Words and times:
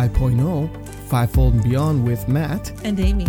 Welcome 0.00 0.38
to 0.38 0.44
5.0, 0.44 0.88
Fivefold 1.10 1.54
and 1.54 1.62
Beyond 1.62 2.06
with 2.06 2.26
Matt. 2.26 2.72
And 2.86 2.98
Amy. 2.98 3.26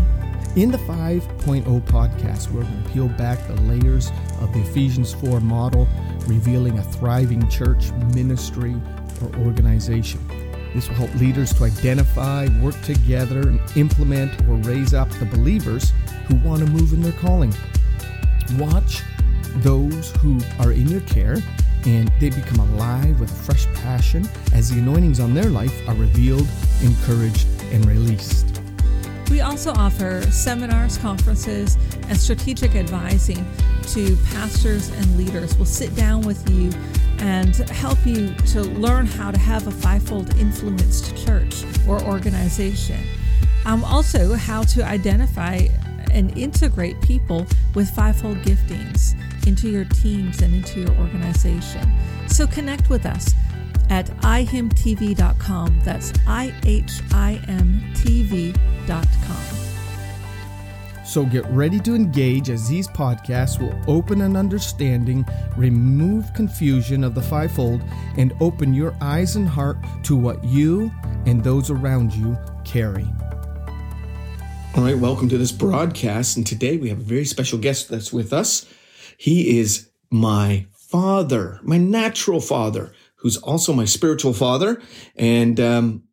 In 0.56 0.71
the 0.71 0.78
5.0 0.78 1.82
podcast, 1.82 2.50
we're 2.50 2.62
going 2.62 2.84
to 2.84 2.90
peel 2.92 3.08
back 3.10 3.46
the 3.48 3.56
layers 3.64 4.10
of 4.40 4.54
the 4.54 4.62
Ephesians 4.62 5.14
4 5.16 5.42
model, 5.42 5.86
revealing 6.28 6.80
a 6.80 6.84
thriving 6.84 7.46
church, 7.50 7.92
ministry, 8.16 8.74
or 9.21 9.36
organization. 9.46 10.26
This 10.74 10.88
will 10.88 10.96
help 10.96 11.14
leaders 11.16 11.54
to 11.56 11.66
identify, 11.66 12.48
work 12.62 12.82
together, 12.84 13.42
and 13.42 13.60
implement 13.76 14.42
or 14.48 14.56
raise 14.56 14.93
up 14.93 15.10
the 15.10 15.26
believers 15.26 15.92
who 16.28 16.38
want 16.38 16.65
to 16.65 16.71
move 16.71 16.93
in 16.93 17.01
their 17.01 17.12
calling. 17.14 17.54
Watch 18.54 19.01
those 19.57 20.15
who 20.18 20.40
are 20.60 20.71
in 20.71 20.88
your 20.88 21.01
care 21.01 21.43
and 21.86 22.12
they 22.20 22.30
become 22.30 22.60
alive 22.60 23.20
with 23.20 23.32
a 23.32 23.34
fresh 23.34 23.66
passion 23.82 24.28
as 24.54 24.70
the 24.70 24.80
anointings 24.80 25.20
on 25.20 25.34
their 25.34 25.50
life 25.50 25.88
are 25.88 25.96
revealed, 25.96 26.48
encouraged, 26.84 27.48
and 27.71 27.86
released. 27.86 28.62
We 29.30 29.42
also 29.42 29.71
offer 29.74 30.21
seminars, 30.30 30.98
conferences, 30.98 31.78
and 32.09 32.17
strategic 32.17 32.76
advising 32.76 33.45
to 33.84 34.17
pastors 34.34 34.90
and 34.90 35.17
leaders. 35.17 35.56
We'll 35.56 35.66
sit 35.66 35.95
down 35.95 36.22
with 36.22 36.50
you 36.50 36.70
and 37.20 37.56
help 37.70 38.06
you 38.06 38.34
to 38.48 38.62
learn 38.64 39.06
how 39.06 39.32
to 39.32 39.38
have 39.38 39.68
a 39.68 39.72
fivefold 39.72 40.36
influenced 40.38 41.16
church 41.26 41.64
or 41.88 42.04
organization. 42.04 43.02
Um, 43.66 43.84
also, 43.86 44.34
how 44.34 44.64
to 44.64 44.84
identify 44.84 45.68
and 46.12 46.38
integrate 46.38 47.00
people 47.02 47.45
with 47.73 47.90
fivefold 47.92 48.38
giftings 48.40 49.16
into 49.47 49.70
your 49.70 49.86
teams 49.86 50.42
and 50.42 50.53
into 50.53 50.81
your 50.81 50.92
organization. 50.97 51.92
So 52.28 52.47
connect 52.47 52.89
with 52.89 53.06
us 53.06 53.34
at 53.89 54.08
ihimtv.com. 54.22 55.81
That's 55.83 56.14
I 56.28 56.53
H 56.64 57.02
I 57.14 57.42
M 57.48 57.81
TV.com. 57.94 59.61
So 61.11 61.25
get 61.25 61.45
ready 61.48 61.78
to 61.81 61.94
engage 61.94 62.50
as 62.50 62.70
these 62.70 62.88
podcasts 62.88 63.59
will 63.59 63.78
open 63.86 64.22
an 64.22 64.38
understanding, 64.38 65.25
remove 65.58 66.33
confusion 66.33 67.03
of 67.03 67.16
the 67.16 67.22
fivefold, 67.22 67.81
and 68.17 68.33
open 68.39 68.73
your 68.73 68.95
eyes 69.02 69.36
and 69.36 69.45
heart 69.45 69.78
to 70.03 70.16
what 70.16 70.42
you 70.42 70.89
and 71.26 71.44
those 71.44 71.70
around 71.70 72.14
you 72.14 72.38
carry. 72.64 73.05
All 74.78 74.86
right, 74.86 74.98
welcome 74.98 75.28
to 75.28 75.38
this 75.38 75.52
broadcast. 75.52 76.38
And 76.38 76.48
today 76.48 76.78
we 76.78 76.88
have 76.88 77.00
a 77.00 77.03
very 77.03 77.26
special 77.26 77.59
guest 77.59 77.89
that's 77.89 78.14
with 78.14 78.31
us. 78.31 78.66
He 79.17 79.59
is 79.59 79.90
my 80.09 80.67
father, 80.73 81.59
my 81.64 81.78
natural 81.78 82.42
father, 82.42 82.94
who's 83.16 83.38
also 83.38 83.73
my 83.73 83.86
spiritual 83.86 84.34
father 84.34 84.81
and 85.16 85.59
um, 85.59 86.04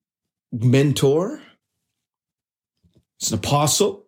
mentor. 0.52 1.40
He's 3.18 3.32
an 3.32 3.38
apostle, 3.38 4.06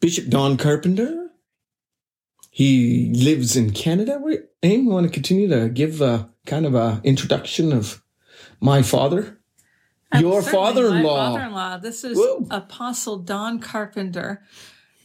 Bishop 0.00 0.28
Don 0.28 0.56
Carpenter. 0.56 1.30
He 2.50 3.12
lives 3.14 3.56
in 3.56 3.72
Canada. 3.72 4.20
Amy, 4.62 4.86
want 4.86 5.06
to 5.06 5.12
continue 5.12 5.48
to 5.48 5.68
give 5.68 6.02
a 6.02 6.28
kind 6.46 6.66
of 6.66 6.74
a 6.74 7.00
introduction 7.04 7.72
of 7.72 8.02
my 8.60 8.82
father? 8.82 9.38
Your 10.18 10.42
father-in-law. 10.42 11.32
father-in-law. 11.32 11.78
This 11.78 12.02
is. 12.02 12.18
Apostle 12.50 13.18
Don 13.18 13.60
Carpenter. 13.60 14.42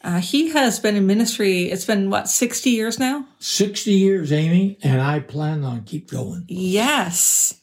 Uh, 0.06 0.20
he 0.20 0.50
has 0.50 0.80
been 0.80 0.96
in 0.96 1.08
ministry. 1.08 1.64
It's 1.64 1.84
been 1.84 2.12
what 2.12 2.30
sixty 2.30 2.70
years 2.70 3.00
now. 3.00 3.26
Sixty 3.40 3.94
years, 3.94 4.32
Amy, 4.32 4.78
and 4.84 5.02
I 5.02 5.20
plan 5.20 5.64
on 5.64 5.84
keep 5.84 6.12
going. 6.12 6.46
Yes. 6.48 7.60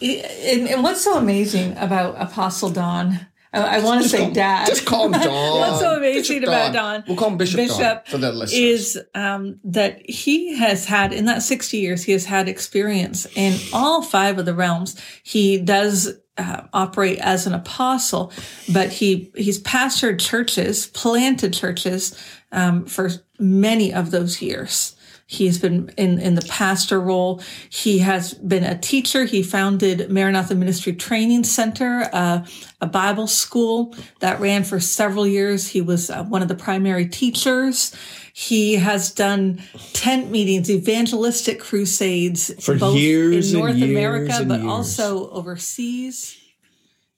And, 0.00 0.68
and 0.68 0.82
what's 0.84 1.02
so 1.02 1.18
amazing 1.18 1.76
about 1.76 2.14
Apostle 2.22 2.70
Don? 2.70 3.26
I, 3.52 3.78
I 3.78 3.84
want 3.84 4.02
to 4.02 4.08
say 4.08 4.18
call, 4.18 4.30
Dad. 4.30 4.66
Just 4.68 4.86
call 4.86 5.06
him 5.06 5.12
Don. 5.20 5.58
What's 5.58 5.80
so 5.80 5.96
amazing 5.96 6.40
Bishop 6.40 6.48
about 6.48 6.72
Don. 6.72 7.00
Don? 7.00 7.04
We'll 7.08 7.16
call 7.16 7.30
him 7.30 7.36
Bishop, 7.36 7.56
Bishop 7.56 7.78
Don 7.78 8.00
for 8.06 8.18
the 8.18 8.30
listeners. 8.30 8.60
Is 8.60 9.02
um, 9.16 9.58
that 9.64 10.08
he 10.08 10.56
has 10.56 10.86
had 10.86 11.12
in 11.12 11.24
that 11.24 11.42
sixty 11.42 11.78
years, 11.78 12.04
he 12.04 12.12
has 12.12 12.24
had 12.24 12.48
experience 12.48 13.26
in 13.34 13.58
all 13.72 14.02
five 14.02 14.38
of 14.38 14.46
the 14.46 14.54
realms. 14.54 15.00
He 15.24 15.58
does 15.58 16.12
uh, 16.38 16.62
operate 16.72 17.18
as 17.18 17.46
an 17.46 17.54
apostle, 17.54 18.32
but 18.72 18.90
he 18.90 19.30
he's 19.36 19.60
pastored 19.62 20.18
churches, 20.18 20.86
planted 20.88 21.52
churches 21.52 22.18
um, 22.52 22.86
for 22.86 23.10
many 23.38 23.92
of 23.92 24.10
those 24.10 24.40
years. 24.40 24.96
He's 25.32 25.58
been 25.58 25.90
in, 25.96 26.18
in 26.20 26.34
the 26.34 26.42
pastor 26.42 27.00
role. 27.00 27.40
He 27.70 28.00
has 28.00 28.34
been 28.34 28.64
a 28.64 28.76
teacher. 28.76 29.24
He 29.24 29.42
founded 29.42 30.10
Maranatha 30.10 30.54
Ministry 30.54 30.92
Training 30.92 31.44
Center, 31.44 32.10
uh, 32.12 32.44
a 32.82 32.86
Bible 32.86 33.26
school 33.26 33.94
that 34.20 34.40
ran 34.40 34.62
for 34.62 34.78
several 34.78 35.26
years. 35.26 35.68
He 35.68 35.80
was 35.80 36.10
uh, 36.10 36.24
one 36.24 36.42
of 36.42 36.48
the 36.48 36.54
primary 36.54 37.06
teachers. 37.06 37.96
He 38.32 38.74
has 38.76 39.10
done 39.10 39.62
tent 39.92 40.30
meetings, 40.30 40.70
evangelistic 40.70 41.60
crusades 41.60 42.52
for 42.64 42.74
both 42.74 42.96
years 42.96 43.52
in 43.52 43.60
North 43.60 43.76
years 43.76 43.90
America, 43.90 44.44
but 44.46 44.60
years. 44.60 44.70
also 44.70 45.30
overseas. 45.30 46.38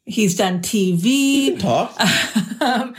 He's 0.04 0.36
done 0.36 0.60
TV. 0.60 1.58
talk. 1.58 1.94
um, 2.60 2.94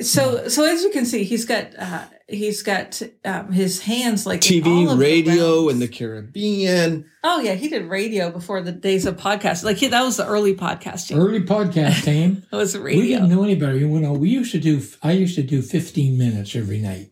so, 0.00 0.48
so 0.48 0.64
as 0.64 0.82
you 0.82 0.90
can 0.90 1.04
see, 1.04 1.24
he's 1.24 1.44
got 1.44 1.66
uh, 1.76 2.04
he's 2.28 2.62
got 2.62 3.00
um, 3.24 3.50
his 3.52 3.80
hands 3.82 4.26
like 4.26 4.40
TV, 4.40 4.98
radio, 4.98 5.64
the 5.64 5.68
in 5.70 5.78
the 5.78 5.88
Caribbean. 5.88 7.10
Oh 7.24 7.40
yeah, 7.40 7.54
he 7.54 7.68
did 7.68 7.86
radio 7.86 8.30
before 8.30 8.60
the 8.60 8.72
days 8.72 9.06
of 9.06 9.16
podcasts. 9.16 9.64
Like 9.64 9.78
he, 9.78 9.88
that 9.88 10.02
was 10.02 10.18
the 10.18 10.26
early 10.26 10.54
podcasting. 10.54 11.16
Early 11.16 11.40
podcast 11.40 12.04
team. 12.04 12.44
it 12.50 12.56
was 12.56 12.76
radio. 12.76 13.00
We 13.00 13.08
didn't 13.08 13.30
know 13.30 13.42
any 13.42 13.56
better. 13.56 13.76
You 13.76 13.88
know, 13.88 14.12
we 14.12 14.28
used 14.28 14.52
to 14.52 14.60
do. 14.60 14.82
I 15.02 15.12
used 15.12 15.34
to 15.36 15.42
do 15.42 15.62
15 15.62 16.16
minutes 16.18 16.54
every 16.54 16.78
night 16.78 17.10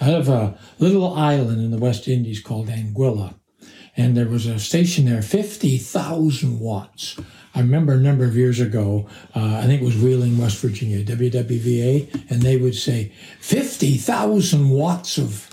out 0.00 0.14
of 0.14 0.28
a 0.28 0.58
little 0.78 1.14
island 1.14 1.60
in 1.60 1.70
the 1.70 1.78
West 1.78 2.08
Indies 2.08 2.40
called 2.40 2.68
Anguilla, 2.68 3.34
and 3.96 4.16
there 4.16 4.28
was 4.28 4.46
a 4.46 4.58
station 4.58 5.06
there, 5.06 5.22
50,000 5.22 6.60
watts. 6.60 7.18
I 7.56 7.60
remember 7.60 7.94
a 7.94 7.98
number 7.98 8.26
of 8.26 8.36
years 8.36 8.60
ago, 8.60 9.08
uh, 9.34 9.60
I 9.62 9.62
think 9.62 9.80
it 9.80 9.84
was 9.84 9.96
Wheeling, 9.96 10.36
West 10.36 10.58
Virginia, 10.58 11.02
WWVA, 11.02 12.30
and 12.30 12.42
they 12.42 12.58
would 12.58 12.74
say 12.74 13.12
50,000 13.40 14.68
watts 14.68 15.16
of 15.16 15.48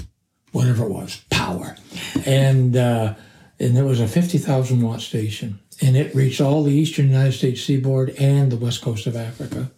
whatever 0.51 0.83
it 0.83 0.89
was, 0.89 1.23
power. 1.29 1.77
And, 2.25 2.75
uh, 2.75 3.15
and 3.57 3.77
there 3.77 3.85
was 3.85 4.01
a 4.01 4.07
50,000 4.09 4.81
watt 4.81 4.99
station, 4.99 5.59
and 5.81 5.95
it 5.95 6.13
reached 6.13 6.41
all 6.41 6.63
the 6.63 6.73
eastern 6.73 7.07
United 7.07 7.31
States 7.31 7.63
seaboard 7.63 8.09
and 8.19 8.51
the 8.51 8.57
west 8.57 8.81
coast 8.81 9.07
of 9.07 9.15
Africa, 9.15 9.71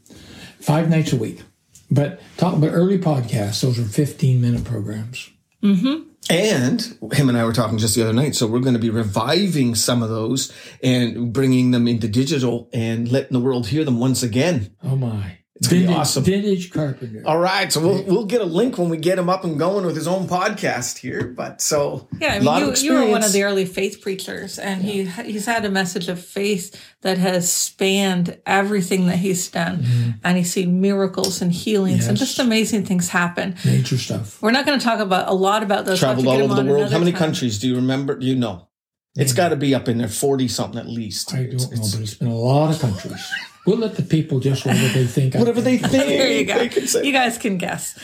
five 0.60 0.90
nights 0.90 1.14
a 1.14 1.18
week. 1.18 1.44
But 1.92 2.20
talk 2.38 2.56
about 2.56 2.74
early 2.74 2.98
podcasts, 2.98 3.62
those 3.62 3.78
were 3.78 3.86
15 3.86 4.42
minute 4.42 4.64
programs. 4.64 5.30
Mm-hmm. 5.62 6.10
And 6.30 6.82
him 7.14 7.30
and 7.30 7.38
I 7.38 7.46
were 7.46 7.54
talking 7.54 7.78
just 7.78 7.96
the 7.96 8.02
other 8.02 8.14
night. 8.14 8.36
So 8.36 8.48
we're 8.48 8.60
going 8.60 8.74
to 8.74 8.80
be 8.80 8.90
reviving 8.90 9.76
some 9.76 10.02
of 10.02 10.10
those 10.10 10.52
and 10.82 11.32
bringing 11.32 11.72
them 11.72 11.88
into 11.88 12.08
digital 12.08 12.70
and 12.74 13.12
letting 13.12 13.34
the 13.34 13.40
world 13.40 13.68
hear 13.68 13.84
them 13.84 14.00
once 14.00 14.24
again. 14.24 14.76
Oh 14.84 14.96
my. 14.96 15.40
It's 15.58 15.70
going 15.70 15.84
to 15.84 15.88
be 15.88 15.94
awesome. 15.94 16.26
Vintage 16.26 16.70
Carpenter. 16.70 17.24
All 17.26 17.38
right. 17.38 17.72
So 17.72 17.80
we'll, 17.80 18.04
we'll 18.04 18.26
get 18.26 18.42
a 18.42 18.46
link 18.46 18.78
when 18.78 18.90
we 18.90 18.98
get 18.98 19.18
him 19.18 19.30
up 19.30 19.46
and 19.46 19.58
going 19.58 19.86
with 19.86 19.96
his 19.96 20.06
own 20.06 20.28
podcast 20.28 20.98
here. 20.98 21.28
But 21.28 21.62
so 21.62 22.10
yeah, 22.20 22.34
I 22.34 22.36
a 22.36 22.42
lot 22.42 22.62
mean, 22.62 22.72
of 22.74 22.80
you, 22.80 22.92
you 22.92 23.00
were 23.00 23.10
one 23.10 23.24
of 23.24 23.32
the 23.32 23.44
early 23.44 23.64
faith 23.64 24.02
preachers, 24.02 24.60
and 24.60 24.82
he 24.82 25.06
he's 25.06 25.46
had 25.46 25.64
a 25.64 25.70
message 25.70 26.10
of 26.10 26.24
faith 26.24 26.78
that 27.02 27.18
has 27.18 27.50
spanned 27.50 28.38
everything 28.46 29.08
that 29.08 29.16
he's 29.16 29.50
done, 29.50 29.78
mm-hmm. 29.78 30.10
and 30.26 30.38
he's 30.38 30.52
seen 30.52 30.82
miracles 30.82 31.42
and 31.42 31.54
healings 31.54 32.08
and 32.08 32.18
just 32.18 32.38
amazing 32.38 32.86
things 32.86 33.08
happen. 33.08 33.56
Nature 33.64 33.98
stuff. 33.98 34.42
We're 34.42 34.52
not 34.52 34.66
going 34.66 34.78
to 34.78 34.84
talk 34.84 35.00
about 35.00 35.30
a 35.30 35.34
lot 35.34 35.64
about 35.64 35.86
those. 35.86 36.00
Traveled 36.00 36.28
all 36.28 36.42
over 36.42 36.56
the 36.62 36.70
world. 36.70 36.92
How 36.92 37.00
many 37.00 37.12
time. 37.12 37.20
countries 37.20 37.60
do 37.60 37.70
you 37.70 37.78
remember? 37.78 38.16
Do 38.16 38.26
you 38.26 38.36
know? 38.36 38.68
It's 39.16 39.32
got 39.32 39.50
to 39.50 39.56
be 39.56 39.74
up 39.74 39.88
in 39.88 40.00
there, 40.00 40.10
40 40.10 40.50
something 40.50 40.78
at 40.78 40.88
least. 40.88 41.34
I 41.34 41.38
don't 41.38 41.46
It's- 41.46 41.62
know, 41.64 41.72
it's- 41.72 41.92
but 41.94 42.02
it's 42.02 42.14
been 42.16 42.28
a 42.28 42.36
lot 42.36 42.76
of 42.76 42.82
countries. 42.82 43.26
We'll 43.66 43.78
let 43.78 43.96
the 43.96 44.04
people 44.04 44.40
just 44.40 44.66
whatever 44.66 44.88
they 44.88 45.06
think. 45.06 45.36
Whatever 45.36 45.62
they 45.62 45.78
think. 45.78 45.92
think. 45.92 46.06
There 46.06 46.32
you 46.32 46.46
go. 46.46 46.58
they 46.60 46.70
can 46.70 46.88
say. 46.88 47.04
You 47.04 47.12
guys 47.12 47.38
can 47.38 47.58
guess. 47.58 47.98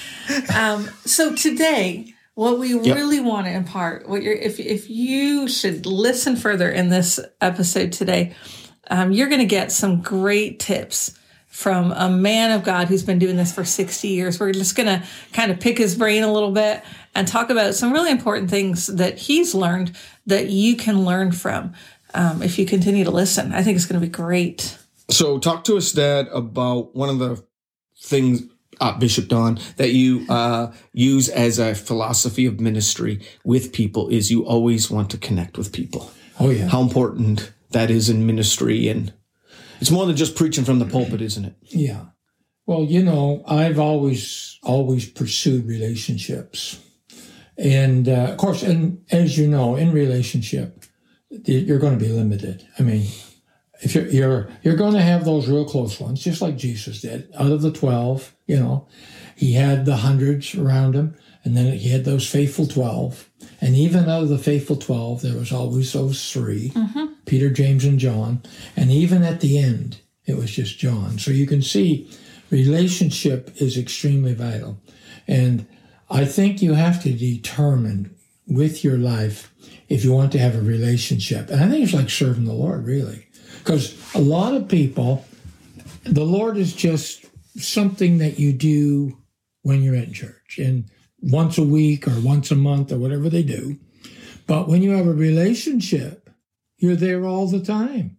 Um, 0.55 0.89
so 1.05 1.35
today, 1.35 2.15
what 2.33 2.57
we 2.57 2.73
really 2.73 3.19
want 3.19 3.45
to 3.45 3.51
impart, 3.53 4.09
what 4.09 4.23
you're, 4.23 4.33
if 4.33 4.59
if 4.59 4.89
you 4.89 5.47
should 5.47 5.85
listen 5.85 6.35
further 6.35 6.69
in 6.69 6.89
this 6.89 7.19
episode 7.41 7.91
today, 7.91 8.33
um, 8.89 9.11
you're 9.11 9.29
going 9.29 9.41
to 9.41 9.45
get 9.45 9.71
some 9.71 10.01
great 10.01 10.59
tips 10.59 11.17
from 11.51 11.91
a 11.91 12.09
man 12.09 12.51
of 12.51 12.63
God 12.63 12.87
who's 12.87 13.03
been 13.03 13.19
doing 13.19 13.35
this 13.35 13.53
for 13.53 13.65
60 13.65 14.07
years. 14.07 14.39
We're 14.39 14.53
just 14.53 14.75
going 14.75 14.87
to 14.87 15.05
kind 15.33 15.51
of 15.51 15.59
pick 15.59 15.77
his 15.77 15.95
brain 15.95 16.23
a 16.23 16.31
little 16.31 16.51
bit 16.51 16.81
and 17.13 17.27
talk 17.27 17.49
about 17.49 17.75
some 17.75 17.91
really 17.91 18.09
important 18.09 18.49
things 18.49 18.87
that 18.87 19.17
he's 19.17 19.53
learned 19.53 19.95
that 20.27 20.49
you 20.49 20.77
can 20.77 21.03
learn 21.03 21.33
from 21.33 21.73
um, 22.13 22.41
if 22.41 22.57
you 22.57 22.65
continue 22.65 23.03
to 23.03 23.11
listen. 23.11 23.51
I 23.53 23.63
think 23.63 23.75
it's 23.75 23.85
going 23.85 23.99
to 23.99 24.05
be 24.05 24.11
great. 24.11 24.77
So, 25.11 25.39
talk 25.39 25.65
to 25.65 25.75
us, 25.75 25.91
Dad, 25.91 26.29
about 26.31 26.95
one 26.95 27.09
of 27.09 27.19
the 27.19 27.43
things, 27.99 28.43
uh, 28.79 28.97
Bishop 28.97 29.27
Don, 29.27 29.59
that 29.75 29.91
you 29.91 30.25
uh, 30.29 30.71
use 30.93 31.27
as 31.27 31.59
a 31.59 31.75
philosophy 31.75 32.45
of 32.45 32.61
ministry 32.61 33.19
with 33.43 33.73
people 33.73 34.07
is 34.07 34.31
you 34.31 34.45
always 34.45 34.89
want 34.89 35.11
to 35.11 35.17
connect 35.17 35.57
with 35.57 35.73
people. 35.73 36.11
Oh 36.39 36.49
yeah. 36.49 36.67
How 36.67 36.81
important 36.81 37.51
that 37.71 37.91
is 37.91 38.09
in 38.09 38.25
ministry 38.25 38.87
and 38.87 39.13
it's 39.81 39.91
more 39.91 40.05
than 40.05 40.15
just 40.15 40.35
preaching 40.35 40.63
from 40.63 40.79
the 40.79 40.85
pulpit, 40.85 41.21
isn't 41.21 41.43
it? 41.43 41.55
Yeah. 41.63 42.05
Well, 42.65 42.83
you 42.83 43.03
know, 43.03 43.43
I've 43.47 43.79
always 43.79 44.59
always 44.63 45.09
pursued 45.09 45.65
relationships, 45.65 46.79
and 47.57 48.07
uh, 48.07 48.27
of 48.29 48.37
course, 48.37 48.61
and 48.61 49.03
as 49.11 49.37
you 49.37 49.47
know, 49.47 49.75
in 49.75 49.91
relationship, 49.91 50.85
you're 51.29 51.79
going 51.79 51.97
to 51.97 52.05
be 52.05 52.11
limited. 52.11 52.65
I 52.77 52.83
mean, 52.83 53.07
if 53.81 53.95
you're 53.95 54.07
you're 54.07 54.49
you're 54.63 54.75
going 54.75 54.93
to 54.93 55.01
have 55.01 55.25
those 55.25 55.47
real 55.47 55.65
close 55.65 55.99
ones, 55.99 56.23
just 56.23 56.41
like 56.41 56.57
Jesus 56.57 57.01
did. 57.01 57.31
Out 57.37 57.51
of 57.51 57.61
the 57.61 57.71
twelve, 57.71 58.35
you 58.47 58.57
know, 58.57 58.87
he 59.35 59.53
had 59.53 59.85
the 59.85 59.97
hundreds 59.97 60.55
around 60.55 60.95
him, 60.95 61.15
and 61.43 61.57
then 61.57 61.73
he 61.73 61.89
had 61.89 62.05
those 62.05 62.29
faithful 62.29 62.67
twelve. 62.67 63.29
And 63.59 63.75
even 63.75 64.09
out 64.09 64.23
of 64.23 64.29
the 64.29 64.37
faithful 64.37 64.75
twelve, 64.75 65.21
there 65.21 65.37
was 65.37 65.51
always 65.51 65.93
those 65.93 66.31
3 66.31 66.69
mm-hmm. 66.69 67.05
Peter, 67.25 67.49
James, 67.49 67.85
and 67.85 67.99
John. 67.99 68.41
And 68.75 68.91
even 68.91 69.23
at 69.23 69.41
the 69.41 69.57
end, 69.57 70.01
it 70.25 70.37
was 70.37 70.51
just 70.51 70.77
John. 70.77 71.19
So 71.19 71.31
you 71.31 71.47
can 71.47 71.61
see 71.61 72.09
relationship 72.49 73.51
is 73.61 73.77
extremely 73.77 74.33
vital. 74.33 74.79
And 75.27 75.67
I 76.09 76.25
think 76.25 76.61
you 76.61 76.73
have 76.73 77.01
to 77.03 77.13
determine 77.13 78.15
with 78.47 78.83
your 78.83 78.97
life 78.97 79.53
if 79.87 80.03
you 80.03 80.11
want 80.11 80.31
to 80.33 80.39
have 80.39 80.55
a 80.55 80.61
relationship. 80.61 81.49
And 81.49 81.61
I 81.61 81.69
think 81.69 81.83
it's 81.83 81.93
like 81.93 82.09
serving 82.09 82.45
the 82.45 82.53
Lord, 82.53 82.85
really. 82.85 83.27
Because 83.63 84.15
a 84.15 84.19
lot 84.19 84.53
of 84.53 84.67
people, 84.67 85.25
the 86.03 86.23
Lord 86.23 86.57
is 86.57 86.73
just 86.73 87.25
something 87.57 88.17
that 88.17 88.39
you 88.39 88.53
do 88.53 89.17
when 89.61 89.83
you're 89.83 89.95
in 89.95 90.13
church 90.13 90.57
and 90.57 90.85
once 91.21 91.57
a 91.57 91.63
week 91.63 92.07
or 92.07 92.19
once 92.21 92.49
a 92.49 92.55
month 92.55 92.91
or 92.91 92.97
whatever 92.97 93.29
they 93.29 93.43
do. 93.43 93.77
But 94.47 94.67
when 94.67 94.81
you 94.81 94.91
have 94.91 95.07
a 95.07 95.13
relationship, 95.13 96.29
you're 96.77 96.95
there 96.95 97.25
all 97.25 97.47
the 97.47 97.63
time. 97.63 98.17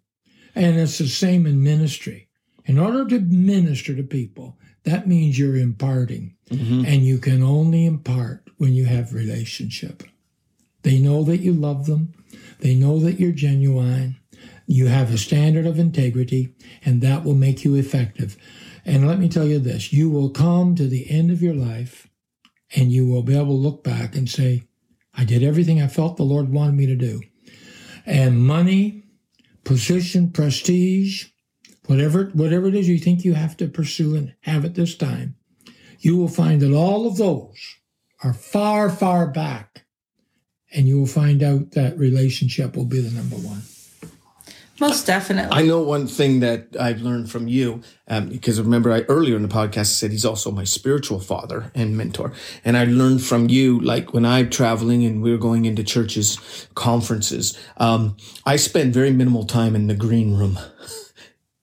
And 0.54 0.78
it's 0.78 0.98
the 0.98 1.08
same 1.08 1.46
in 1.46 1.62
ministry. 1.62 2.28
In 2.64 2.78
order 2.78 3.06
to 3.08 3.18
minister 3.18 3.96
to 3.96 4.02
people, 4.04 4.56
that 4.84 5.08
means 5.08 5.38
you're 5.38 5.56
imparting. 5.56 6.36
Mm-hmm. 6.50 6.84
And 6.86 7.02
you 7.02 7.18
can 7.18 7.42
only 7.42 7.86
impart 7.86 8.48
when 8.58 8.74
you 8.74 8.84
have 8.84 9.12
relationship. 9.14 10.04
They 10.82 10.98
know 10.98 11.24
that 11.24 11.38
you 11.38 11.52
love 11.52 11.86
them. 11.86 12.12
They 12.60 12.74
know 12.74 13.00
that 13.00 13.18
you're 13.18 13.32
genuine. 13.32 14.16
You 14.67 14.87
have 14.87 15.12
a 15.12 15.19
standard 15.19 15.67
of 15.67 15.79
integrity, 15.79 16.55
and 16.85 17.00
that 17.03 17.25
will 17.25 17.35
make 17.35 17.64
you 17.64 17.75
effective. 17.75 18.37
And 18.85 19.06
let 19.06 19.19
me 19.19 19.29
tell 19.29 19.47
you 19.47 19.59
this 19.59 19.93
you 19.93 20.11
will 20.11 20.31
come 20.31 20.75
to 20.76 20.87
the 20.87 21.11
end 21.11 21.31
of 21.31 21.43
your 21.43 21.55
life, 21.55 22.09
and 22.75 22.93
you 22.93 23.06
will 23.06 23.23
be 23.23 23.35
able 23.35 23.47
to 23.47 23.53
look 23.53 23.85
back 23.85 24.17
and 24.17 24.29
say, 24.29 24.64
I 25.14 25.25
did 25.25 25.43
everything 25.43 25.81
I 25.81 25.88
felt 25.88 26.17
the 26.17 26.23
Lord 26.23 26.50
wanted 26.50 26.75
me 26.75 26.87
to 26.87 26.97
do. 26.97 27.20
And 28.06 28.44
money, 28.44 29.05
position, 29.64 30.31
prestige, 30.31 31.26
whatever 31.87 32.26
whatever 32.32 32.69
it 32.69 32.75
is 32.75 32.88
you 32.88 32.99
think 32.99 33.25
you 33.25 33.35
have 33.35 33.56
to 33.59 33.69
pursue 33.69 34.17
and 34.17 34.35
have 34.41 34.64
at 34.64 34.75
this 34.75 34.97
time, 34.97 35.37
you 35.99 36.17
will 36.17 36.29
find 36.29 36.61
that 36.62 36.73
all 36.73 37.06
of 37.06 37.17
those 37.17 37.76
are 38.23 38.32
far, 38.32 38.88
far 38.88 39.26
back. 39.29 39.85
And 40.75 40.88
you 40.88 40.99
will 40.99 41.06
find 41.06 41.43
out 41.43 41.73
that 41.73 41.99
relationship 41.99 42.76
will 42.76 42.87
be 42.87 43.00
the 43.00 43.11
number 43.11 43.37
one. 43.37 43.62
Most 44.80 45.06
definitely. 45.06 45.56
I 45.56 45.62
know 45.62 45.82
one 45.82 46.06
thing 46.06 46.40
that 46.40 46.69
I've 46.80 47.02
learned 47.02 47.30
from 47.30 47.46
you, 47.46 47.82
um, 48.08 48.30
because 48.30 48.60
remember, 48.60 48.90
I 48.90 49.02
earlier 49.02 49.36
in 49.36 49.42
the 49.42 49.48
podcast 49.48 49.78
I 49.78 49.82
said 49.84 50.10
he's 50.10 50.24
also 50.24 50.50
my 50.50 50.64
spiritual 50.64 51.20
father 51.20 51.70
and 51.74 51.96
mentor, 51.96 52.32
and 52.64 52.76
I 52.76 52.84
learned 52.84 53.22
from 53.22 53.48
you, 53.48 53.78
like 53.80 54.14
when 54.14 54.24
I'm 54.24 54.48
traveling 54.50 55.04
and 55.04 55.22
we're 55.22 55.38
going 55.38 55.66
into 55.66 55.84
churches, 55.84 56.66
conferences, 56.74 57.58
um, 57.76 58.16
I 58.46 58.56
spend 58.56 58.94
very 58.94 59.12
minimal 59.12 59.44
time 59.44 59.76
in 59.76 59.88
the 59.88 59.94
green 59.94 60.34
room. 60.34 60.58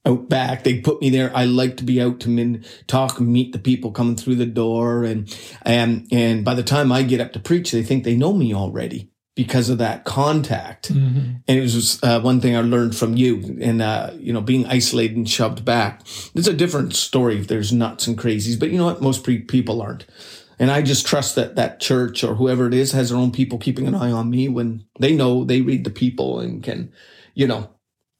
Out 0.05 0.29
back, 0.29 0.63
they 0.63 0.79
put 0.79 1.01
me 1.01 1.09
there. 1.09 1.29
I 1.35 1.43
like 1.43 1.75
to 1.77 1.83
be 1.83 2.01
out 2.01 2.21
to 2.21 2.29
min- 2.29 2.63
talk, 2.87 3.19
meet 3.19 3.51
the 3.51 3.59
people 3.59 3.91
coming 3.91 4.15
through 4.15 4.35
the 4.35 4.45
door, 4.45 5.03
and 5.03 5.29
and 5.63 6.07
and 6.09 6.45
by 6.45 6.55
the 6.55 6.63
time 6.63 6.89
I 6.89 7.03
get 7.03 7.19
up 7.19 7.33
to 7.33 7.39
preach, 7.39 7.71
they 7.71 7.83
think 7.83 8.05
they 8.05 8.15
know 8.15 8.31
me 8.31 8.53
already 8.53 9.11
because 9.39 9.69
of 9.69 9.77
that 9.77 10.03
contact. 10.03 10.89
And 11.47 11.57
it 11.59 11.61
was 11.61 11.97
uh, 12.03 12.19
one 12.19 12.41
thing 12.41 12.57
I 12.57 12.59
learned 12.59 12.93
from 12.93 13.15
you 13.15 13.57
and, 13.61 13.81
uh, 13.81 14.11
you 14.19 14.33
know, 14.33 14.41
being 14.41 14.65
isolated 14.65 15.15
and 15.15 15.29
shoved 15.29 15.63
back. 15.63 16.01
It's 16.35 16.49
a 16.49 16.53
different 16.53 16.93
story 16.93 17.39
if 17.39 17.47
there's 17.47 17.71
nuts 17.71 18.05
and 18.05 18.17
crazies, 18.17 18.59
but 18.59 18.69
you 18.69 18.77
know 18.77 18.83
what? 18.83 19.01
Most 19.01 19.23
pre- 19.23 19.39
people 19.43 19.81
aren't. 19.81 20.05
And 20.59 20.69
I 20.69 20.81
just 20.81 21.07
trust 21.07 21.35
that 21.35 21.55
that 21.55 21.79
church 21.79 22.21
or 22.21 22.35
whoever 22.35 22.67
it 22.67 22.73
is 22.73 22.91
has 22.91 23.11
their 23.11 23.17
own 23.17 23.31
people 23.31 23.59
keeping 23.59 23.87
an 23.87 23.95
eye 23.95 24.11
on 24.11 24.29
me 24.29 24.49
when 24.49 24.83
they 24.99 25.15
know 25.15 25.45
they 25.45 25.61
read 25.61 25.85
the 25.85 25.89
people 25.89 26.41
and 26.41 26.61
can, 26.61 26.91
you 27.33 27.47
know, 27.47 27.69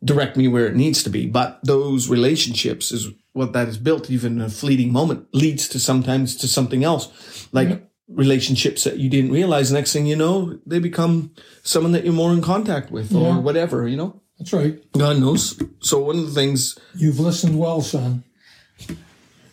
direct 0.02 0.38
me 0.38 0.48
where 0.48 0.68
it 0.68 0.78
needs 0.78 1.04
to 1.04 1.10
be. 1.10 1.28
But 1.28 1.60
those 1.66 2.08
relationships 2.08 2.94
is 2.94 3.10
what 3.34 3.52
that 3.52 3.68
is 3.68 3.78
built, 3.78 4.10
even 4.10 4.40
in 4.40 4.42
a 4.42 4.50
fleeting 4.50 4.94
moment, 4.94 5.28
leads 5.34 5.68
to 5.68 5.82
sometimes 5.82 6.38
to 6.38 6.48
something 6.48 6.86
else. 6.86 7.50
Like 7.52 7.89
relationships 8.10 8.84
that 8.84 8.98
you 8.98 9.10
didn't 9.10 9.32
realize. 9.32 9.72
Next 9.72 9.94
thing 9.94 10.06
you 10.08 10.16
know, 10.16 10.60
they 10.66 10.80
become 10.80 11.32
someone 11.64 11.92
that 11.94 12.04
you're 12.04 12.14
more 12.14 12.34
in 12.34 12.42
contact 12.42 12.92
with 12.92 13.14
or 13.14 13.30
Yeah. 13.30 13.38
whatever, 13.40 13.88
you 13.88 13.98
know? 13.98 14.22
That's 14.40 14.54
right. 14.54 14.80
God 14.94 15.20
knows. 15.20 15.62
So 15.82 16.00
one 16.00 16.18
of 16.20 16.26
the 16.26 16.32
things, 16.34 16.78
You've 16.96 17.20
listened 17.20 17.60
well, 17.60 17.82
son. 17.82 18.24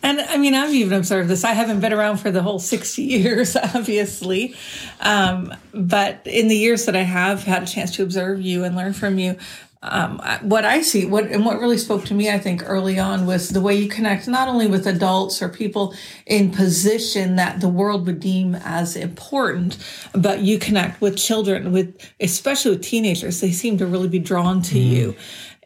And 0.03 0.21
I 0.21 0.37
mean, 0.37 0.53
I've 0.55 0.73
even 0.73 0.93
observed 0.97 1.27
this. 1.27 1.43
I 1.43 1.51
haven't 1.53 1.81
been 1.81 1.91
around 1.91 2.17
for 2.17 2.31
the 2.31 2.41
whole 2.41 2.59
60 2.59 3.01
years, 3.17 3.55
obviously. 3.57 4.55
Um, 5.01 5.53
but 5.73 6.21
in 6.25 6.47
the 6.47 6.55
years 6.55 6.85
that 6.85 6.95
I 6.95 7.01
have 7.01 7.43
had 7.43 7.63
a 7.63 7.65
chance 7.65 7.95
to 7.97 8.03
observe 8.03 8.39
you 8.41 8.63
and 8.63 8.75
learn 8.75 8.93
from 8.93 9.19
you, 9.19 9.35
um, 9.83 10.19
what 10.41 10.65
I 10.65 10.81
see, 10.81 11.05
what 11.05 11.25
and 11.25 11.45
what 11.45 11.59
really 11.59 11.77
spoke 11.77 12.05
to 12.05 12.13
me, 12.13 12.29
I 12.29 12.39
think, 12.39 12.63
early 12.65 12.97
on 12.97 13.25
was 13.25 13.49
the 13.49 13.61
way 13.61 13.75
you 13.75 13.87
connect 13.87 14.27
not 14.27 14.47
only 14.47 14.67
with 14.67 14.87
adults 14.87 15.41
or 15.41 15.49
people 15.49 15.93
in 16.25 16.51
position 16.51 17.35
that 17.35 17.61
the 17.61 17.69
world 17.69 18.05
would 18.07 18.19
deem 18.19 18.55
as 18.55 18.95
important, 18.95 19.77
but 20.13 20.39
you 20.39 20.57
connect 20.57 20.99
with 20.99 21.15
children, 21.15 21.71
with 21.71 22.11
especially 22.19 22.71
with 22.71 22.83
teenagers. 22.83 23.39
They 23.39 23.51
seem 23.51 23.77
to 23.77 23.85
really 23.85 24.09
be 24.09 24.19
drawn 24.19 24.61
to 24.63 24.79
you 24.79 25.15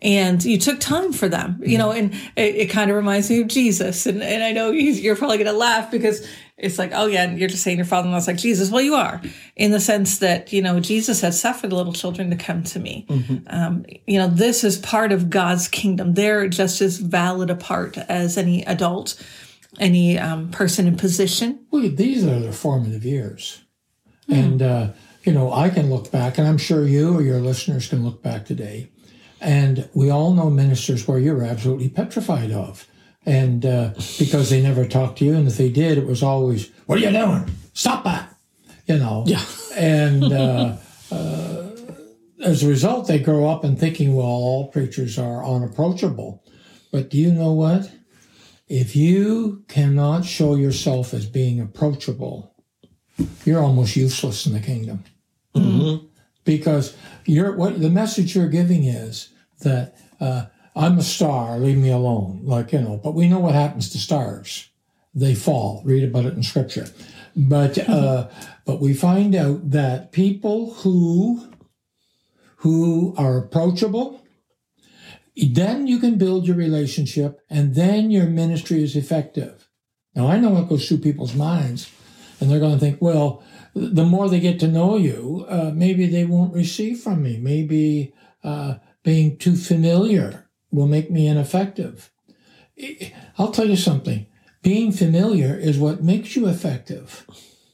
and 0.01 0.43
you 0.43 0.57
took 0.57 0.79
time 0.79 1.13
for 1.13 1.29
them, 1.29 1.61
you 1.63 1.77
know, 1.77 1.91
and 1.91 2.13
it, 2.35 2.55
it 2.55 2.69
kind 2.69 2.89
of 2.89 2.97
reminds 2.97 3.29
me 3.29 3.41
of 3.41 3.47
Jesus. 3.47 4.05
And, 4.05 4.23
and 4.23 4.43
I 4.43 4.51
know 4.51 4.71
you're 4.71 5.15
probably 5.15 5.37
going 5.37 5.47
to 5.47 5.53
laugh 5.53 5.91
because 5.91 6.27
it's 6.57 6.77
like, 6.77 6.91
oh 6.93 7.07
yeah, 7.07 7.23
and 7.23 7.39
you're 7.39 7.49
just 7.49 7.63
saying 7.63 7.77
your 7.77 7.85
father-in-law's 7.85 8.27
like 8.27 8.37
Jesus. 8.37 8.69
Well, 8.69 8.81
you 8.81 8.95
are 8.95 9.21
in 9.55 9.71
the 9.71 9.79
sense 9.79 10.19
that, 10.19 10.53
you 10.53 10.61
know, 10.61 10.79
Jesus 10.79 11.21
has 11.21 11.39
suffered 11.39 11.73
little 11.73 11.93
children 11.93 12.29
to 12.29 12.35
come 12.35 12.63
to 12.63 12.79
me. 12.79 13.05
Um, 13.47 13.85
you 14.05 14.19
know, 14.19 14.27
this 14.27 14.63
is 14.63 14.77
part 14.77 15.11
of 15.11 15.29
God's 15.29 15.67
kingdom. 15.67 16.13
They're 16.13 16.47
just 16.47 16.81
as 16.81 16.97
valid 16.97 17.49
a 17.49 17.55
part 17.55 17.97
as 17.97 18.37
any 18.37 18.63
adult, 18.65 19.21
any 19.79 20.19
um, 20.19 20.51
person 20.51 20.87
in 20.87 20.97
position. 20.97 21.65
Well, 21.71 21.89
these 21.89 22.25
are 22.25 22.39
the 22.39 22.51
formative 22.51 23.05
years. 23.05 23.63
And, 24.27 24.61
uh, 24.61 24.89
you 25.23 25.33
know, 25.33 25.51
I 25.51 25.69
can 25.69 25.89
look 25.89 26.11
back, 26.11 26.37
and 26.37 26.47
I'm 26.47 26.57
sure 26.57 26.85
you 26.85 27.17
or 27.17 27.21
your 27.21 27.39
listeners 27.39 27.87
can 27.87 28.03
look 28.03 28.23
back 28.23 28.45
today. 28.45 28.91
And 29.39 29.89
we 29.93 30.09
all 30.09 30.33
know 30.33 30.49
ministers 30.49 31.07
where 31.07 31.19
you're 31.19 31.43
absolutely 31.43 31.89
petrified 31.89 32.51
of. 32.51 32.87
And 33.25 33.65
uh, 33.65 33.93
because 34.17 34.49
they 34.49 34.61
never 34.61 34.85
talked 34.85 35.19
to 35.19 35.25
you, 35.25 35.35
and 35.35 35.47
if 35.47 35.57
they 35.57 35.69
did, 35.69 35.97
it 35.97 36.07
was 36.07 36.23
always, 36.23 36.71
What 36.87 36.97
are 36.97 37.01
you 37.01 37.11
doing? 37.11 37.49
Stop 37.73 38.03
that. 38.03 38.35
You 38.87 38.97
know? 38.97 39.23
Yeah. 39.27 39.43
And 39.75 40.23
uh, 40.23 40.77
uh, 41.11 41.69
as 42.43 42.63
a 42.63 42.67
result, 42.67 43.07
they 43.07 43.19
grow 43.19 43.47
up 43.47 43.63
and 43.63 43.79
thinking, 43.79 44.15
Well, 44.15 44.25
all 44.25 44.67
preachers 44.69 45.19
are 45.19 45.45
unapproachable. 45.45 46.43
But 46.91 47.09
do 47.09 47.17
you 47.17 47.31
know 47.31 47.53
what? 47.53 47.91
If 48.67 48.95
you 48.95 49.63
cannot 49.67 50.25
show 50.25 50.55
yourself 50.55 51.13
as 51.13 51.25
being 51.25 51.59
approachable, 51.59 52.55
you're 53.45 53.61
almost 53.61 53.95
useless 53.95 54.45
in 54.45 54.53
the 54.53 54.59
kingdom. 54.59 55.03
Because 56.43 56.95
you're 57.25 57.55
what 57.55 57.79
the 57.81 57.89
message 57.89 58.35
you're 58.35 58.47
giving 58.49 58.85
is 58.85 59.29
that 59.59 59.95
uh, 60.19 60.45
I'm 60.75 60.97
a 60.97 61.03
star, 61.03 61.57
leave 61.59 61.77
me 61.77 61.91
alone. 61.91 62.41
Like, 62.43 62.71
you 62.71 62.79
know, 62.79 62.99
but 63.03 63.13
we 63.13 63.27
know 63.27 63.39
what 63.39 63.55
happens 63.55 63.89
to 63.89 63.97
stars. 63.97 64.69
They 65.13 65.35
fall. 65.35 65.81
Read 65.83 66.03
about 66.03 66.25
it 66.25 66.33
in 66.33 66.43
scripture. 66.43 66.87
But 67.35 67.77
uh, 67.89 68.29
but 68.65 68.79
we 68.79 68.93
find 68.93 69.35
out 69.35 69.71
that 69.71 70.11
people 70.11 70.73
who 70.75 71.49
who 72.57 73.13
are 73.17 73.37
approachable, 73.37 74.23
then 75.35 75.87
you 75.87 75.99
can 75.99 76.17
build 76.17 76.45
your 76.45 76.55
relationship 76.55 77.39
and 77.49 77.75
then 77.75 78.11
your 78.11 78.27
ministry 78.27 78.83
is 78.83 78.95
effective. 78.95 79.67
Now, 80.15 80.27
I 80.27 80.37
know 80.37 80.49
what 80.49 80.69
goes 80.69 80.87
through 80.87 80.99
people's 80.99 81.33
minds, 81.33 81.89
and 82.39 82.49
they're 82.49 82.59
going 82.59 82.73
to 82.73 82.79
think, 82.79 83.01
well, 83.01 83.43
the 83.73 84.03
more 84.03 84.29
they 84.29 84.41
get 84.41 84.59
to 84.59 84.67
know 84.67 84.97
you, 84.97 85.45
uh, 85.47 85.71
maybe 85.73 86.05
they 86.05 86.25
won't 86.25 86.53
receive 86.53 86.99
from 86.99 87.23
me. 87.23 87.37
Maybe 87.37 88.13
uh, 88.43 88.75
being 89.03 89.37
too 89.37 89.55
familiar 89.55 90.49
will 90.71 90.87
make 90.87 91.11
me 91.11 91.27
ineffective. 91.27 92.11
I'll 93.37 93.51
tell 93.51 93.67
you 93.69 93.75
something. 93.75 94.25
Being 94.61 94.91
familiar 94.91 95.55
is 95.55 95.77
what 95.77 96.03
makes 96.03 96.35
you 96.35 96.47
effective. 96.47 97.25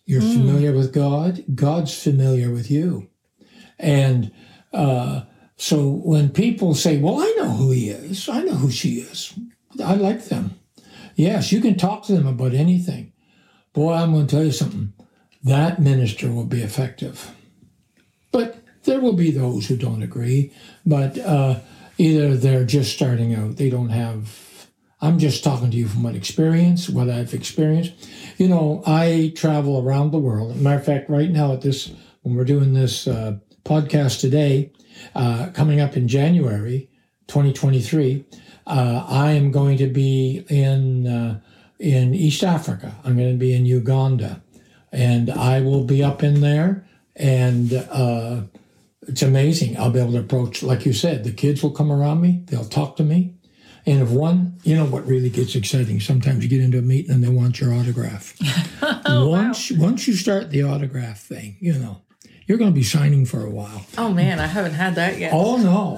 You're 0.05 0.21
familiar 0.21 0.71
with 0.71 0.93
God, 0.93 1.43
God's 1.53 2.01
familiar 2.01 2.49
with 2.51 2.71
you. 2.71 3.09
And 3.77 4.31
uh, 4.73 5.23
So 5.57 5.89
when 5.89 6.29
people 6.29 6.75
say, 6.75 6.97
Well, 6.97 7.19
I 7.19 7.33
know 7.37 7.49
who 7.49 7.71
he 7.71 7.89
is, 7.89 8.29
I 8.29 8.41
know 8.43 8.53
who 8.53 8.71
she 8.71 8.99
is, 8.99 9.33
I 9.83 9.95
like 9.95 10.25
them. 10.25 10.59
Yes, 11.15 11.51
you 11.51 11.59
can 11.61 11.75
talk 11.77 12.03
to 12.05 12.13
them 12.13 12.27
about 12.27 12.53
anything. 12.53 13.11
Boy, 13.73 13.93
I'm 13.93 14.13
going 14.13 14.27
to 14.27 14.35
tell 14.35 14.45
you 14.45 14.51
something. 14.51 14.93
That 15.43 15.81
minister 15.81 16.31
will 16.31 16.45
be 16.45 16.61
effective. 16.61 17.31
But 18.31 18.63
there 18.83 18.99
will 19.01 19.13
be 19.13 19.31
those 19.31 19.67
who 19.67 19.75
don't 19.77 20.03
agree. 20.03 20.51
But 20.85 21.17
uh, 21.17 21.59
either 21.97 22.35
they're 22.35 22.65
just 22.65 22.93
starting 22.93 23.33
out, 23.33 23.57
they 23.57 23.69
don't 23.69 23.89
have. 23.89 24.45
I'm 24.99 25.19
just 25.19 25.43
talking 25.43 25.69
to 25.69 25.77
you 25.77 25.87
from 25.87 26.03
what 26.03 26.15
experience, 26.15 26.89
what 26.89 27.09
I've 27.09 27.33
experienced. 27.33 27.93
You 28.37 28.47
know, 28.47 28.81
I 28.87 29.31
travel 29.35 29.79
around 29.79 30.11
the 30.11 30.17
world. 30.17 30.59
Matter 30.59 30.79
of 30.79 30.85
fact, 30.85 31.09
right 31.09 31.29
now 31.29 31.53
at 31.53 31.61
this, 31.61 31.91
when 32.23 32.35
we're 32.35 32.45
doing 32.45 32.73
this 32.73 33.07
uh, 33.07 33.37
podcast 33.63 34.21
today, 34.21 34.71
uh, 35.13 35.51
coming 35.53 35.79
up 35.79 35.95
in 35.95 36.07
January 36.07 36.89
2023, 37.27 38.25
uh, 38.65 39.05
I 39.07 39.31
am 39.33 39.51
going 39.51 39.77
to 39.77 39.87
be 39.87 40.45
in 40.49 41.07
uh, 41.07 41.41
in 41.79 42.13
East 42.13 42.43
Africa. 42.43 42.95
I'm 43.03 43.15
going 43.15 43.31
to 43.31 43.37
be 43.37 43.53
in 43.53 43.65
Uganda, 43.65 44.41
and 44.91 45.29
I 45.29 45.61
will 45.61 45.83
be 45.83 46.03
up 46.03 46.23
in 46.23 46.41
there, 46.41 46.87
and 47.15 47.71
uh, 47.91 48.41
it's 49.07 49.21
amazing. 49.21 49.77
I'll 49.77 49.91
be 49.91 49.99
able 49.99 50.13
to 50.13 50.19
approach, 50.19 50.63
like 50.63 50.85
you 50.85 50.93
said, 50.93 51.23
the 51.23 51.31
kids 51.31 51.63
will 51.63 51.71
come 51.71 51.91
around 51.91 52.21
me. 52.21 52.43
They'll 52.45 52.65
talk 52.65 52.97
to 52.97 53.03
me. 53.03 53.35
And 53.85 54.01
if 54.01 54.09
one, 54.09 54.57
you 54.63 54.75
know 54.75 54.85
what 54.85 55.07
really 55.07 55.29
gets 55.29 55.55
exciting? 55.55 56.01
Sometimes 56.01 56.43
you 56.43 56.49
get 56.49 56.61
into 56.61 56.77
a 56.77 56.81
meeting 56.81 57.11
and 57.11 57.23
they 57.23 57.29
want 57.29 57.59
your 57.59 57.73
autograph. 57.73 58.35
Oh, 59.09 59.29
once 59.29 59.71
once 59.71 60.07
you 60.07 60.13
start 60.13 60.51
the 60.51 60.63
autograph 60.63 61.19
thing, 61.21 61.55
you 61.59 61.73
know, 61.73 62.01
you're 62.45 62.57
going 62.57 62.69
to 62.69 62.75
be 62.75 62.83
signing 62.83 63.25
for 63.25 63.43
a 63.43 63.49
while. 63.49 63.85
Oh 63.97 64.13
man, 64.13 64.39
I 64.39 64.45
haven't 64.45 64.73
had 64.73 64.95
that 64.95 65.17
yet. 65.17 65.31
Oh 65.33 65.57
no. 65.57 65.97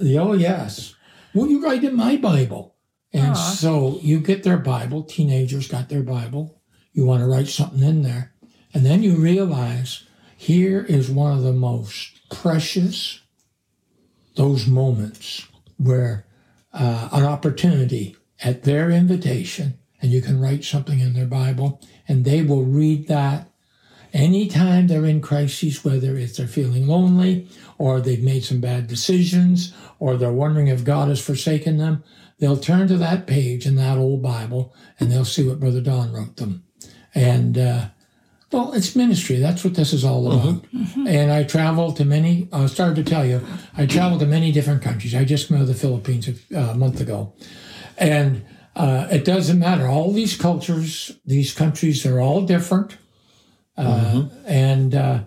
oh 0.20 0.34
yes. 0.34 0.94
Well, 1.34 1.48
you 1.48 1.64
write 1.64 1.82
in 1.82 1.96
my 1.96 2.16
Bible. 2.16 2.76
And 3.12 3.32
Aw. 3.32 3.34
so 3.34 3.98
you 4.02 4.20
get 4.20 4.42
their 4.42 4.58
Bible, 4.58 5.02
teenagers 5.02 5.68
got 5.68 5.88
their 5.88 6.02
Bible. 6.02 6.60
You 6.92 7.04
want 7.04 7.22
to 7.22 7.26
write 7.26 7.48
something 7.48 7.82
in 7.82 8.02
there. 8.02 8.34
And 8.72 8.86
then 8.86 9.02
you 9.02 9.16
realize 9.16 10.04
here 10.40 10.80
is 10.88 11.10
one 11.10 11.36
of 11.36 11.42
the 11.42 11.52
most 11.52 12.18
precious 12.30 13.20
those 14.36 14.66
moments 14.66 15.46
where 15.76 16.24
uh, 16.72 17.10
an 17.12 17.24
opportunity 17.24 18.16
at 18.42 18.62
their 18.62 18.90
invitation 18.90 19.78
and 20.00 20.10
you 20.10 20.22
can 20.22 20.40
write 20.40 20.64
something 20.64 20.98
in 20.98 21.12
their 21.12 21.26
Bible 21.26 21.78
and 22.08 22.24
they 22.24 22.40
will 22.40 22.64
read 22.64 23.06
that 23.06 23.50
anytime 24.14 24.86
they're 24.86 25.04
in 25.04 25.20
crises, 25.20 25.84
whether 25.84 26.16
it's 26.16 26.38
they're 26.38 26.46
feeling 26.46 26.86
lonely 26.86 27.46
or 27.76 28.00
they've 28.00 28.22
made 28.22 28.42
some 28.42 28.62
bad 28.62 28.86
decisions 28.86 29.74
or 29.98 30.16
they're 30.16 30.32
wondering 30.32 30.68
if 30.68 30.84
God 30.84 31.08
has 31.08 31.20
forsaken 31.20 31.76
them, 31.76 32.02
they'll 32.38 32.56
turn 32.56 32.88
to 32.88 32.96
that 32.96 33.26
page 33.26 33.66
in 33.66 33.74
that 33.74 33.98
old 33.98 34.22
Bible 34.22 34.74
and 34.98 35.12
they'll 35.12 35.26
see 35.26 35.46
what 35.46 35.60
Brother 35.60 35.82
Don 35.82 36.14
wrote 36.14 36.36
them. 36.36 36.64
And, 37.14 37.58
uh, 37.58 37.88
well, 38.52 38.72
it's 38.72 38.96
ministry. 38.96 39.36
That's 39.36 39.64
what 39.64 39.74
this 39.74 39.92
is 39.92 40.04
all 40.04 40.30
about. 40.32 40.64
And 41.06 41.30
I 41.30 41.44
travel 41.44 41.92
to 41.92 42.04
many, 42.04 42.48
I 42.52 42.66
started 42.66 43.04
to 43.04 43.10
tell 43.10 43.24
you, 43.24 43.40
I 43.76 43.86
travel 43.86 44.18
to 44.18 44.26
many 44.26 44.52
different 44.52 44.82
countries. 44.82 45.14
I 45.14 45.24
just 45.24 45.50
moved 45.50 45.66
to 45.66 45.72
the 45.72 45.78
Philippines 45.78 46.28
a, 46.28 46.56
a 46.56 46.74
month 46.74 47.00
ago. 47.00 47.32
And 47.96 48.44
uh, 48.76 49.08
it 49.10 49.24
doesn't 49.24 49.58
matter. 49.58 49.86
All 49.86 50.12
these 50.12 50.36
cultures, 50.36 51.12
these 51.24 51.52
countries 51.52 52.04
are 52.06 52.20
all 52.20 52.42
different. 52.42 52.96
Uh, 53.76 54.28
And 54.46 54.94
uh, 54.94 55.24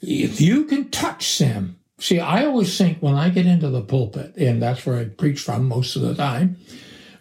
if 0.00 0.40
you 0.40 0.64
can 0.64 0.90
touch 0.90 1.38
them, 1.38 1.78
see, 1.98 2.20
I 2.20 2.44
always 2.44 2.76
think 2.78 2.98
when 3.00 3.14
I 3.14 3.28
get 3.30 3.46
into 3.46 3.70
the 3.70 3.82
pulpit, 3.82 4.36
and 4.36 4.62
that's 4.62 4.86
where 4.86 4.98
I 4.98 5.04
preach 5.06 5.40
from 5.40 5.66
most 5.68 5.96
of 5.96 6.02
the 6.02 6.14
time, 6.14 6.56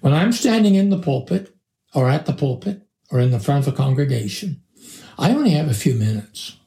when 0.01 0.13
I'm 0.13 0.31
standing 0.31 0.75
in 0.75 0.89
the 0.89 0.99
pulpit 0.99 1.55
or 1.93 2.09
at 2.09 2.25
the 2.25 2.33
pulpit 2.33 2.83
or 3.09 3.19
in 3.19 3.31
the 3.31 3.39
front 3.39 3.65
of 3.65 3.73
a 3.73 3.77
congregation, 3.77 4.61
I 5.17 5.31
only 5.31 5.51
have 5.51 5.69
a 5.69 5.73
few 5.73 5.95
minutes. 5.95 6.57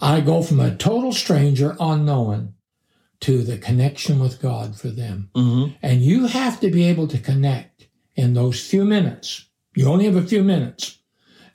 I 0.00 0.20
go 0.20 0.42
from 0.42 0.60
a 0.60 0.76
total 0.76 1.12
stranger, 1.12 1.76
unknown, 1.80 2.54
to 3.20 3.42
the 3.42 3.58
connection 3.58 4.18
with 4.18 4.42
God 4.42 4.76
for 4.76 4.88
them. 4.88 5.30
Mm-hmm. 5.34 5.74
And 5.82 6.02
you 6.02 6.26
have 6.26 6.60
to 6.60 6.70
be 6.70 6.84
able 6.84 7.08
to 7.08 7.18
connect 7.18 7.88
in 8.14 8.34
those 8.34 8.60
few 8.60 8.84
minutes. 8.84 9.46
You 9.74 9.88
only 9.88 10.04
have 10.04 10.16
a 10.16 10.26
few 10.26 10.42
minutes. 10.42 10.98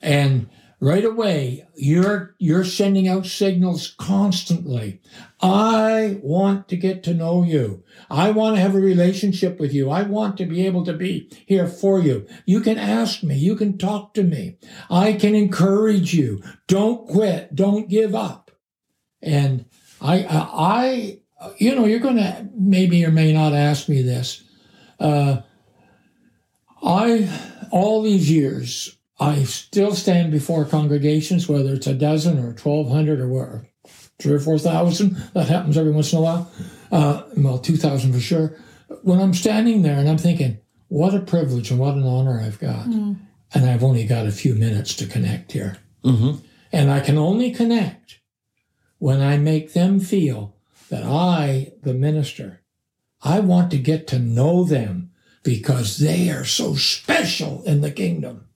And 0.00 0.48
right 0.82 1.04
away, 1.04 1.64
you're, 1.76 2.34
you're 2.38 2.64
sending 2.64 3.06
out 3.06 3.24
signals 3.24 3.94
constantly. 3.98 5.00
I 5.40 6.18
want 6.24 6.66
to 6.68 6.76
get 6.76 7.04
to 7.04 7.14
know 7.14 7.44
you. 7.44 7.84
I 8.10 8.32
want 8.32 8.56
to 8.56 8.60
have 8.60 8.74
a 8.74 8.80
relationship 8.80 9.60
with 9.60 9.72
you. 9.72 9.90
I 9.90 10.02
want 10.02 10.36
to 10.38 10.44
be 10.44 10.66
able 10.66 10.84
to 10.86 10.92
be 10.92 11.30
here 11.46 11.68
for 11.68 12.00
you. 12.00 12.26
You 12.46 12.60
can 12.60 12.78
ask 12.78 13.22
me. 13.22 13.36
You 13.36 13.54
can 13.54 13.78
talk 13.78 14.12
to 14.14 14.24
me. 14.24 14.58
I 14.90 15.12
can 15.12 15.36
encourage 15.36 16.14
you. 16.14 16.42
Don't 16.66 17.06
quit. 17.06 17.54
Don't 17.54 17.88
give 17.88 18.16
up. 18.16 18.50
And 19.22 19.66
I, 20.00 20.24
I, 20.24 20.48
I 20.58 21.20
you 21.58 21.76
know, 21.76 21.86
you're 21.86 22.00
going 22.00 22.16
to 22.16 22.48
maybe 22.56 23.06
or 23.06 23.12
may 23.12 23.32
not 23.32 23.52
ask 23.52 23.88
me 23.88 24.02
this. 24.02 24.42
Uh, 24.98 25.42
I, 26.82 27.28
all 27.70 28.02
these 28.02 28.28
years, 28.28 28.98
I 29.20 29.44
still 29.44 29.94
stand 29.94 30.32
before 30.32 30.64
congregations, 30.64 31.48
whether 31.48 31.74
it's 31.74 31.86
a 31.86 31.94
dozen 31.94 32.38
or 32.38 32.48
1,200 32.48 33.20
or 33.20 33.28
where, 33.28 33.66
three 34.18 34.32
or 34.32 34.40
4,000. 34.40 35.16
That 35.34 35.48
happens 35.48 35.76
every 35.78 35.92
once 35.92 36.12
in 36.12 36.18
a 36.18 36.22
while. 36.22 36.50
Uh, 36.90 37.22
well, 37.36 37.58
2,000 37.58 38.12
for 38.12 38.20
sure. 38.20 38.56
When 39.02 39.20
I'm 39.20 39.34
standing 39.34 39.82
there 39.82 39.98
and 39.98 40.08
I'm 40.08 40.18
thinking, 40.18 40.58
what 40.88 41.14
a 41.14 41.20
privilege 41.20 41.70
and 41.70 41.80
what 41.80 41.94
an 41.94 42.04
honor 42.04 42.40
I've 42.40 42.58
got. 42.58 42.86
And 43.54 43.66
I've 43.70 43.84
only 43.84 44.04
got 44.04 44.26
a 44.26 44.32
few 44.32 44.54
minutes 44.54 44.94
to 44.96 45.06
connect 45.06 45.52
here. 45.52 45.78
And 46.72 46.90
I 46.90 47.00
can 47.00 47.18
only 47.18 47.50
connect 47.52 48.18
when 48.98 49.20
I 49.20 49.36
make 49.36 49.72
them 49.72 50.00
feel 50.00 50.56
that 50.88 51.04
I, 51.04 51.72
the 51.82 51.94
minister, 51.94 52.62
I 53.22 53.40
want 53.40 53.70
to 53.70 53.78
get 53.78 54.06
to 54.08 54.18
know 54.18 54.64
them 54.64 55.10
because 55.42 55.98
they 55.98 56.30
are 56.30 56.44
so 56.44 56.74
special 56.74 57.62
in 57.64 57.80
the 57.82 57.90
kingdom. 57.90 58.48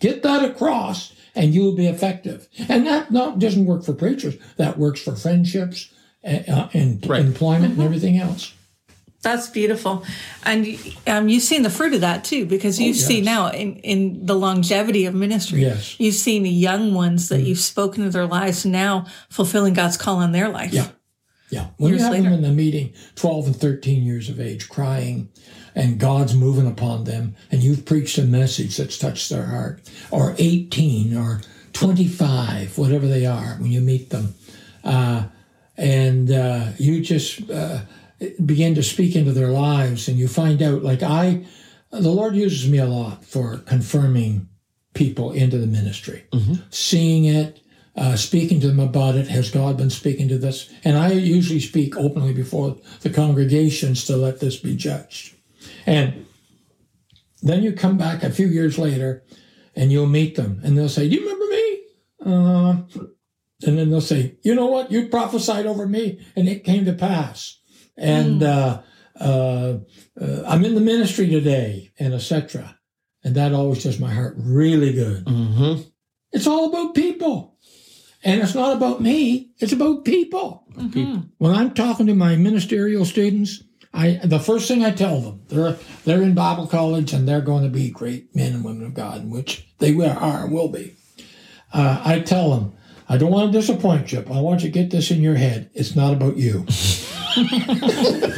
Get 0.00 0.22
that 0.22 0.44
across 0.44 1.14
and 1.34 1.54
you 1.54 1.62
will 1.62 1.76
be 1.76 1.86
effective. 1.86 2.48
And 2.68 2.86
that 2.86 3.10
not 3.10 3.38
doesn't 3.38 3.66
work 3.66 3.84
for 3.84 3.92
preachers. 3.92 4.36
That 4.56 4.78
works 4.78 5.00
for 5.00 5.14
friendships 5.14 5.92
uh, 6.24 6.68
and 6.72 7.06
Right. 7.06 7.24
employment 7.24 7.74
and 7.74 7.82
everything 7.82 8.18
else. 8.18 8.52
That's 9.22 9.48
beautiful, 9.48 10.02
and 10.44 10.66
um, 11.06 11.28
you've 11.28 11.42
seen 11.42 11.60
the 11.62 11.68
fruit 11.68 11.92
of 11.92 12.00
that 12.00 12.24
too, 12.24 12.46
because 12.46 12.80
you 12.80 12.94
see 12.94 13.18
yes. 13.18 13.24
now 13.26 13.50
in, 13.50 13.76
in 13.76 14.24
the 14.24 14.34
longevity 14.34 15.04
of 15.04 15.14
ministry. 15.14 15.60
Yes. 15.60 16.00
you've 16.00 16.14
seen 16.14 16.42
the 16.42 16.48
young 16.48 16.94
ones 16.94 17.28
that 17.28 17.42
you've 17.42 17.58
spoken 17.58 18.04
to 18.04 18.08
their 18.08 18.24
lives 18.24 18.64
now 18.64 19.04
fulfilling 19.28 19.74
God's 19.74 19.98
call 19.98 20.22
in 20.22 20.32
their 20.32 20.48
life. 20.48 20.72
Yeah. 20.72 20.88
Yeah. 21.50 21.68
When 21.76 21.90
Years 21.90 22.00
you 22.00 22.04
have 22.06 22.12
later. 22.14 22.24
them 22.24 22.32
in 22.34 22.42
the 22.42 22.52
meeting, 22.52 22.92
12 23.16 23.46
and 23.46 23.56
13 23.56 24.02
years 24.02 24.28
of 24.28 24.40
age, 24.40 24.68
crying, 24.68 25.28
and 25.74 25.98
God's 25.98 26.34
moving 26.34 26.66
upon 26.66 27.04
them, 27.04 27.34
and 27.50 27.62
you've 27.62 27.84
preached 27.84 28.18
a 28.18 28.22
message 28.22 28.76
that's 28.76 28.98
touched 28.98 29.30
their 29.30 29.46
heart, 29.46 29.80
or 30.10 30.34
18 30.38 31.16
or 31.16 31.40
25, 31.72 32.78
whatever 32.78 33.06
they 33.06 33.26
are, 33.26 33.54
when 33.58 33.70
you 33.70 33.80
meet 33.80 34.10
them, 34.10 34.34
uh, 34.84 35.24
and 35.76 36.30
uh, 36.30 36.66
you 36.78 37.00
just 37.00 37.48
uh, 37.50 37.80
begin 38.44 38.74
to 38.74 38.82
speak 38.82 39.16
into 39.16 39.32
their 39.32 39.48
lives, 39.50 40.08
and 40.08 40.18
you 40.18 40.28
find 40.28 40.62
out, 40.62 40.82
like 40.82 41.02
I, 41.02 41.44
the 41.90 42.10
Lord 42.10 42.36
uses 42.36 42.70
me 42.70 42.78
a 42.78 42.86
lot 42.86 43.24
for 43.24 43.58
confirming 43.58 44.48
people 44.94 45.32
into 45.32 45.58
the 45.58 45.66
ministry, 45.66 46.24
seeing 46.70 47.24
it, 47.24 47.59
uh, 47.96 48.16
speaking 48.16 48.60
to 48.60 48.68
them 48.68 48.80
about 48.80 49.16
it. 49.16 49.28
Has 49.28 49.50
God 49.50 49.76
been 49.76 49.90
speaking 49.90 50.28
to 50.28 50.38
this? 50.38 50.70
And 50.84 50.96
I 50.96 51.12
usually 51.12 51.60
speak 51.60 51.96
openly 51.96 52.32
before 52.32 52.76
the 53.00 53.10
congregations 53.10 54.04
to 54.06 54.16
let 54.16 54.40
this 54.40 54.56
be 54.56 54.76
judged. 54.76 55.34
And 55.86 56.26
then 57.42 57.62
you 57.62 57.72
come 57.72 57.96
back 57.96 58.22
a 58.22 58.30
few 58.30 58.46
years 58.46 58.78
later 58.78 59.24
and 59.74 59.90
you'll 59.90 60.06
meet 60.06 60.36
them 60.36 60.60
and 60.62 60.76
they'll 60.76 60.88
say, 60.88 61.08
Do 61.08 61.16
you 61.16 61.22
remember 61.22 61.46
me? 61.46 61.80
Uh, 62.26 62.70
and 63.66 63.78
then 63.78 63.90
they'll 63.90 64.00
say, 64.00 64.36
You 64.42 64.54
know 64.54 64.66
what? 64.66 64.90
You 64.90 65.08
prophesied 65.08 65.66
over 65.66 65.86
me 65.86 66.20
and 66.36 66.48
it 66.48 66.64
came 66.64 66.84
to 66.84 66.92
pass. 66.92 67.60
And 67.96 68.42
uh, 68.42 68.82
uh, 69.18 69.78
uh, 70.20 70.42
I'm 70.46 70.64
in 70.64 70.74
the 70.74 70.80
ministry 70.80 71.28
today 71.28 71.92
and 71.98 72.14
etc. 72.14 72.78
And 73.22 73.34
that 73.34 73.52
always 73.52 73.82
does 73.84 74.00
my 74.00 74.12
heart 74.12 74.34
really 74.38 74.92
good. 74.92 75.24
Mm-hmm. 75.24 75.82
It's 76.32 76.46
all 76.46 76.68
about 76.68 76.94
people. 76.94 77.58
And 78.22 78.40
it's 78.42 78.54
not 78.54 78.76
about 78.76 79.00
me, 79.00 79.50
it's 79.58 79.72
about 79.72 80.04
people. 80.04 80.64
When 81.38 81.54
I'm 81.54 81.72
talking 81.74 82.06
to 82.06 82.14
my 82.14 82.36
ministerial 82.36 83.04
students, 83.04 83.62
I 83.92 84.20
the 84.22 84.38
first 84.38 84.68
thing 84.68 84.84
I 84.84 84.90
tell 84.92 85.20
them, 85.20 85.42
they're 85.48 85.76
they're 86.04 86.22
in 86.22 86.34
Bible 86.34 86.66
college 86.66 87.12
and 87.12 87.26
they're 87.28 87.40
going 87.40 87.64
to 87.64 87.68
be 87.70 87.90
great 87.90 88.34
men 88.36 88.52
and 88.52 88.64
women 88.64 88.86
of 88.86 88.94
God, 88.94 89.28
which 89.30 89.66
they 89.78 89.92
will, 89.92 90.10
are 90.10 90.44
and 90.44 90.52
will 90.52 90.68
be. 90.68 90.96
Uh, 91.72 92.00
I 92.04 92.20
tell 92.20 92.50
them, 92.50 92.72
I 93.08 93.16
don't 93.16 93.30
want 93.32 93.52
to 93.52 93.58
disappoint 93.58 94.12
you, 94.12 94.20
but 94.20 94.36
I 94.36 94.40
want 94.40 94.62
you 94.62 94.68
to 94.68 94.72
get 94.72 94.90
this 94.90 95.10
in 95.10 95.22
your 95.22 95.34
head. 95.36 95.70
It's 95.74 95.96
not 95.96 96.12
about 96.12 96.36
you. 96.36 96.66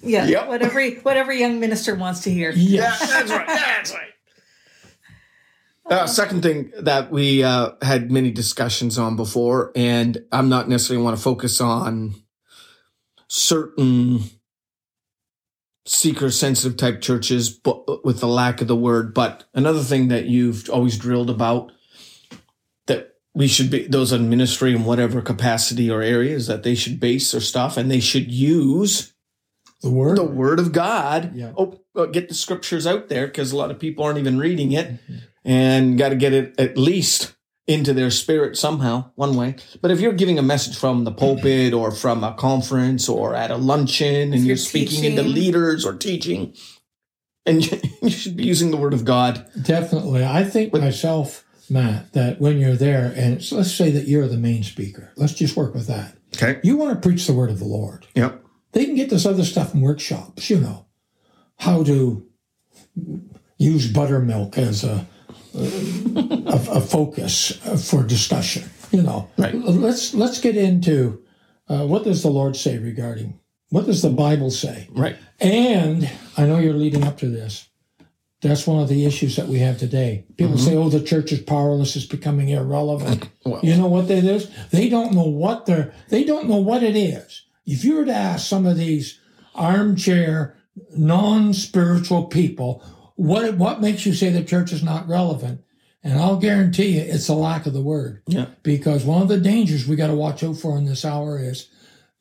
Yeah, 0.00 0.24
Yep. 0.26 0.48
whatever 0.48 0.86
whatever 1.02 1.32
young 1.34 1.60
minister 1.60 1.94
wants 1.94 2.20
to 2.20 2.30
hear. 2.30 2.50
Yes. 2.56 2.98
that's 3.10 3.30
right. 3.30 3.46
That's 3.46 3.92
right. 3.92 4.08
Uh, 5.90 6.06
second 6.06 6.42
thing 6.42 6.70
that 6.78 7.10
we 7.10 7.42
uh, 7.42 7.70
had 7.82 8.10
many 8.10 8.30
discussions 8.30 8.98
on 8.98 9.16
before, 9.16 9.72
and 9.74 10.18
I'm 10.30 10.48
not 10.48 10.68
necessarily 10.68 11.02
want 11.02 11.16
to 11.16 11.22
focus 11.22 11.60
on 11.60 12.14
certain 13.28 14.20
seeker 15.86 16.30
sensitive 16.30 16.76
type 16.76 17.00
churches, 17.00 17.48
but 17.48 18.04
with 18.04 18.20
the 18.20 18.28
lack 18.28 18.60
of 18.60 18.68
the 18.68 18.76
word. 18.76 19.14
But 19.14 19.44
another 19.54 19.82
thing 19.82 20.08
that 20.08 20.26
you've 20.26 20.68
always 20.68 20.98
drilled 20.98 21.30
about 21.30 21.72
that 22.86 23.14
we 23.34 23.48
should 23.48 23.70
be 23.70 23.86
those 23.86 24.12
in 24.12 24.28
ministry 24.28 24.74
in 24.74 24.84
whatever 24.84 25.22
capacity 25.22 25.90
or 25.90 26.02
areas 26.02 26.46
that 26.46 26.62
they 26.62 26.74
should 26.74 27.00
base 27.00 27.32
their 27.32 27.40
stuff 27.40 27.78
and 27.78 27.90
they 27.90 28.00
should 28.00 28.30
use 28.30 29.14
The 29.82 29.88
word. 29.90 30.18
the 30.18 30.24
word 30.24 30.58
of 30.58 30.72
God. 30.72 31.34
Yeah. 31.34 31.52
Oh, 31.56 31.80
uh, 31.96 32.04
get 32.06 32.28
the 32.28 32.34
scriptures 32.34 32.86
out 32.86 33.08
there 33.08 33.26
because 33.26 33.52
a 33.52 33.56
lot 33.56 33.70
of 33.70 33.78
people 33.78 34.04
aren't 34.04 34.18
even 34.18 34.38
reading 34.38 34.72
it 34.72 34.86
Mm-hmm. 34.88 35.16
And 35.44 35.98
got 35.98 36.10
to 36.10 36.16
get 36.16 36.32
it 36.32 36.54
at 36.58 36.76
least 36.76 37.34
into 37.66 37.92
their 37.92 38.10
spirit 38.10 38.56
somehow, 38.56 39.10
one 39.14 39.36
way. 39.36 39.54
But 39.82 39.90
if 39.90 40.00
you're 40.00 40.14
giving 40.14 40.38
a 40.38 40.42
message 40.42 40.76
from 40.76 41.04
the 41.04 41.12
pulpit 41.12 41.74
or 41.74 41.90
from 41.90 42.24
a 42.24 42.32
conference 42.32 43.08
or 43.08 43.34
at 43.34 43.50
a 43.50 43.56
luncheon 43.56 44.32
and 44.32 44.36
you're, 44.36 44.46
you're 44.46 44.56
speaking 44.56 45.04
into 45.04 45.22
leaders 45.22 45.84
or 45.84 45.94
teaching, 45.94 46.54
and 47.44 47.64
you, 47.64 47.78
you 48.02 48.10
should 48.10 48.36
be 48.36 48.46
using 48.46 48.70
the 48.70 48.78
word 48.78 48.94
of 48.94 49.04
God. 49.04 49.46
Definitely. 49.60 50.24
I 50.24 50.44
think 50.44 50.72
But- 50.72 50.80
myself, 50.80 51.44
Matt, 51.68 52.14
that 52.14 52.40
when 52.40 52.58
you're 52.58 52.76
there, 52.76 53.12
and 53.14 53.34
it's, 53.34 53.52
let's 53.52 53.72
say 53.72 53.90
that 53.90 54.08
you're 54.08 54.28
the 54.28 54.38
main 54.38 54.62
speaker, 54.62 55.12
let's 55.16 55.34
just 55.34 55.54
work 55.54 55.74
with 55.74 55.86
that. 55.88 56.16
Okay. 56.36 56.60
You 56.62 56.76
want 56.78 56.94
to 56.94 57.06
preach 57.06 57.26
the 57.26 57.34
word 57.34 57.50
of 57.50 57.58
the 57.58 57.66
Lord. 57.66 58.06
Yep. 58.14 58.44
They 58.72 58.86
can 58.86 58.94
get 58.94 59.10
this 59.10 59.26
other 59.26 59.44
stuff 59.44 59.74
in 59.74 59.82
workshops, 59.82 60.48
you 60.48 60.58
know, 60.58 60.86
how 61.58 61.82
to 61.84 62.26
use 63.58 63.90
buttermilk 63.90 64.56
as 64.56 64.84
a, 64.84 65.06
a, 65.58 66.76
a 66.78 66.80
focus 66.80 67.52
for 67.90 68.02
discussion. 68.02 68.64
You 68.90 69.02
know, 69.02 69.28
Right. 69.36 69.54
let's 69.54 70.14
let's 70.14 70.40
get 70.40 70.56
into 70.56 71.22
uh, 71.68 71.86
what 71.86 72.04
does 72.04 72.22
the 72.22 72.30
Lord 72.30 72.56
say 72.56 72.78
regarding 72.78 73.38
what 73.70 73.84
does 73.86 74.00
the 74.00 74.08
Bible 74.10 74.50
say, 74.50 74.88
Right. 74.92 75.16
and 75.40 76.10
I 76.38 76.46
know 76.46 76.58
you're 76.58 76.72
leading 76.72 77.04
up 77.04 77.18
to 77.18 77.28
this. 77.28 77.68
That's 78.40 78.66
one 78.68 78.80
of 78.82 78.88
the 78.88 79.04
issues 79.04 79.34
that 79.36 79.48
we 79.48 79.58
have 79.58 79.78
today. 79.78 80.24
People 80.36 80.58
say, 80.58 80.76
"Oh, 80.76 80.88
the 80.88 81.02
church 81.02 81.32
is 81.32 81.40
powerless; 81.40 81.96
it's 81.96 82.06
becoming 82.06 82.48
irrelevant." 82.50 83.28
Well, 83.44 83.60
You 83.62 83.76
know 83.76 83.88
what 83.88 84.08
that 84.08 84.24
is? 84.24 84.48
They 84.70 84.88
don't 84.88 85.12
know 85.12 85.28
what 85.28 85.66
they're. 85.66 85.92
They 86.08 86.22
don't 86.24 86.48
know 86.48 86.56
what 86.70 86.82
it 86.82 86.96
is. 86.96 87.44
If 87.66 87.84
you 87.84 87.96
were 87.96 88.04
to 88.06 88.14
ask 88.14 88.46
some 88.46 88.64
of 88.66 88.76
these 88.78 89.18
armchair, 89.54 90.56
non-spiritual 90.96 92.24
people, 92.26 92.82
what 93.18 93.56
what 93.56 93.80
makes 93.80 94.06
you 94.06 94.14
say 94.14 94.30
the 94.30 94.44
church 94.44 94.72
is 94.72 94.82
not 94.82 95.08
relevant? 95.08 95.62
And 96.04 96.18
I'll 96.18 96.36
guarantee 96.36 96.98
you, 96.98 97.00
it's 97.00 97.28
a 97.28 97.34
lack 97.34 97.66
of 97.66 97.72
the 97.72 97.82
word. 97.82 98.22
Yeah. 98.28 98.46
Because 98.62 99.04
one 99.04 99.20
of 99.20 99.28
the 99.28 99.40
dangers 99.40 99.88
we 99.88 99.96
got 99.96 100.06
to 100.06 100.14
watch 100.14 100.44
out 100.44 100.56
for 100.56 100.78
in 100.78 100.84
this 100.84 101.04
hour 101.04 101.42
is 101.42 101.68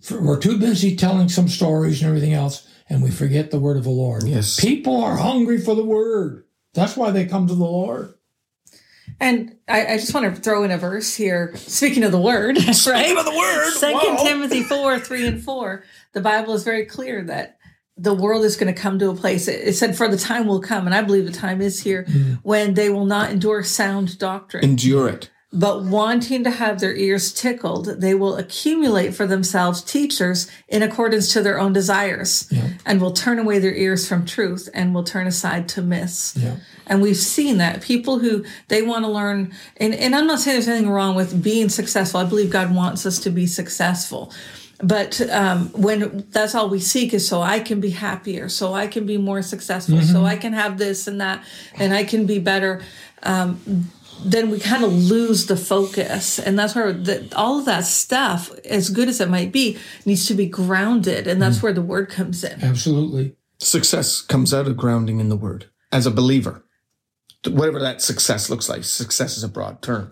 for, 0.01 0.19
we're 0.19 0.39
too 0.39 0.57
busy 0.57 0.95
telling 0.95 1.29
some 1.29 1.47
stories 1.47 2.01
and 2.01 2.09
everything 2.09 2.33
else, 2.33 2.67
and 2.89 3.03
we 3.03 3.11
forget 3.11 3.51
the 3.51 3.59
word 3.59 3.77
of 3.77 3.83
the 3.83 3.91
Lord. 3.91 4.23
Yes. 4.23 4.59
People 4.59 5.03
are 5.03 5.17
hungry 5.17 5.59
for 5.61 5.75
the 5.75 5.85
word. 5.85 6.45
That's 6.73 6.97
why 6.97 7.11
they 7.11 7.25
come 7.25 7.47
to 7.47 7.55
the 7.55 7.63
Lord. 7.63 8.15
And 9.19 9.55
I, 9.67 9.93
I 9.93 9.97
just 9.97 10.15
want 10.15 10.35
to 10.35 10.41
throw 10.41 10.63
in 10.63 10.71
a 10.71 10.77
verse 10.79 11.15
here. 11.15 11.55
Speaking 11.55 12.03
of 12.03 12.11
the 12.11 12.19
word, 12.19 12.57
right? 12.67 12.75
Speaking 12.75 13.17
of 13.17 13.25
the 13.25 13.37
word, 13.37 13.71
Second 13.73 14.15
wow. 14.15 14.23
Timothy 14.23 14.63
four, 14.63 14.99
three 14.99 15.27
and 15.27 15.43
four. 15.43 15.83
The 16.13 16.21
Bible 16.21 16.55
is 16.55 16.63
very 16.63 16.85
clear 16.85 17.23
that 17.25 17.56
the 17.97 18.13
world 18.13 18.45
is 18.45 18.55
going 18.55 18.73
to 18.73 18.79
come 18.79 18.99
to 18.99 19.09
a 19.09 19.15
place. 19.15 19.47
It, 19.47 19.73
said, 19.75 19.97
"For 19.97 20.07
the 20.07 20.17
time 20.17 20.47
will 20.47 20.61
come," 20.61 20.85
and 20.85 20.95
I 20.95 21.01
believe 21.01 21.25
the 21.25 21.31
time 21.31 21.61
is 21.61 21.81
here 21.81 22.03
hmm. 22.03 22.33
when 22.43 22.75
they 22.75 22.89
will 22.89 23.05
not 23.05 23.31
endure 23.31 23.63
sound 23.63 24.19
doctrine, 24.19 24.63
endure 24.63 25.09
it. 25.09 25.29
but 25.51 25.83
wanting 25.83 26.43
to 26.43 26.51
have 26.51 26.79
their 26.79 26.95
ears 26.95 27.33
tickled, 27.33 27.85
they 28.01 28.13
will 28.13 28.35
accumulate 28.35 29.15
for 29.15 29.25
themselves 29.25 29.81
teachers 29.81 30.49
in 30.67 30.83
accordance 30.83 31.33
to 31.33 31.41
their 31.41 31.59
own 31.59 31.73
desires, 31.73 32.51
and 32.85 33.01
will 33.01 33.11
turn 33.11 33.39
away 33.39 33.57
their 33.59 33.73
ears 33.73 34.07
from 34.07 34.25
truth 34.25 34.69
and 34.73 34.93
will 34.93 35.03
turn 35.03 35.25
aside 35.25 35.67
to 35.69 35.81
myths. 35.81 36.35
Yeah. 36.37 36.57
And 36.85 37.01
we've 37.01 37.17
seen 37.17 37.57
that 37.57 37.81
people 37.81 38.19
who 38.19 38.45
they 38.69 38.81
want 38.81 39.03
to 39.03 39.11
learn, 39.11 39.53
and, 39.75 39.93
and 39.93 40.15
I'm 40.15 40.27
not 40.27 40.39
saying 40.39 40.55
there's 40.55 40.67
anything 40.69 40.89
wrong 40.89 41.15
with 41.15 41.43
being 41.43 41.67
successful. 41.69 42.19
I 42.19 42.23
believe 42.25 42.49
God 42.49 42.73
wants 42.73 43.05
us 43.05 43.19
to 43.19 43.29
be 43.29 43.45
successful. 43.45 44.31
But 44.79 45.19
um, 45.31 45.69
when 45.69 46.25
that's 46.29 46.53
all 46.53 46.69
we 46.69 46.79
seek 46.79 47.13
is 47.13 47.27
so 47.27 47.41
I 47.41 47.59
can 47.59 47.79
be 47.79 47.89
happier, 47.89 48.47
so 48.47 48.73
I 48.73 48.85
can 48.85 49.07
be 49.07 49.17
more 49.17 49.41
successful, 49.41 50.01
so 50.01 50.23
I 50.23 50.37
can 50.37 50.53
have 50.53 50.77
this 50.77 51.07
and 51.07 51.19
that, 51.19 51.43
and 51.75 51.93
I 51.93 52.03
can 52.03 52.27
be 52.27 52.37
better. 52.37 52.83
Um, 53.23 53.89
then 54.23 54.49
we 54.51 54.59
kind 54.59 54.83
of 54.83 54.93
lose 54.93 55.47
the 55.47 55.57
focus, 55.57 56.37
and 56.39 56.57
that's 56.57 56.75
where 56.75 56.93
the, 56.93 57.27
all 57.35 57.59
of 57.59 57.65
that 57.65 57.85
stuff, 57.85 58.51
as 58.65 58.89
good 58.89 59.09
as 59.09 59.19
it 59.19 59.29
might 59.29 59.51
be, 59.51 59.77
needs 60.05 60.27
to 60.27 60.33
be 60.35 60.45
grounded, 60.45 61.27
and 61.27 61.41
that's 61.41 61.63
where 61.63 61.73
the 61.73 61.81
word 61.81 62.09
comes 62.09 62.43
in. 62.43 62.63
Absolutely. 62.63 63.35
Success 63.59 64.21
comes 64.21 64.53
out 64.53 64.67
of 64.67 64.77
grounding 64.77 65.19
in 65.19 65.29
the 65.29 65.35
word 65.35 65.65
as 65.91 66.05
a 66.05 66.11
believer. 66.11 66.63
Whatever 67.47 67.79
that 67.79 68.01
success 68.01 68.49
looks 68.49 68.69
like, 68.69 68.83
success 68.83 69.37
is 69.37 69.43
a 69.43 69.47
broad 69.47 69.81
term. 69.81 70.11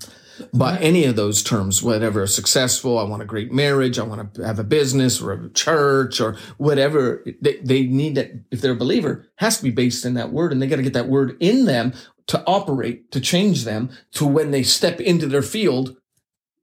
But 0.54 0.82
any 0.82 1.06
of 1.06 1.16
those 1.16 1.42
terms, 1.42 1.82
whatever 1.82 2.28
successful, 2.28 2.98
I 2.98 3.04
want 3.04 3.22
a 3.22 3.26
great 3.26 3.52
marriage, 3.52 3.98
I 4.00 4.04
want 4.04 4.34
to 4.36 4.46
have 4.46 4.60
a 4.60 4.64
business 4.64 5.22
or 5.22 5.32
a 5.32 5.50
church 5.50 6.20
or 6.20 6.38
whatever, 6.58 7.24
they, 7.42 7.58
they 7.58 7.84
need 7.84 8.16
that, 8.16 8.32
if 8.52 8.62
they're 8.62 8.74
a 8.74 8.76
believer, 8.76 9.28
has 9.38 9.58
to 9.58 9.64
be 9.64 9.72
based 9.72 10.06
in 10.06 10.14
that 10.16 10.32
word 10.32 10.52
and 10.52 10.62
they 10.62 10.68
got 10.68 10.78
to 10.78 10.84
get 10.84 10.94
that 10.94 11.08
word 11.08 11.38
in 11.40 11.66
them 11.66 11.94
to 12.28 12.44
operate, 12.46 13.12
to 13.12 13.22
change 13.22 13.66
them 13.66 13.90
to 14.14 14.26
when 14.26 14.52
they 14.52 14.64
step 14.64 15.00
into 15.00 15.28
their 15.28 15.42
field 15.44 15.96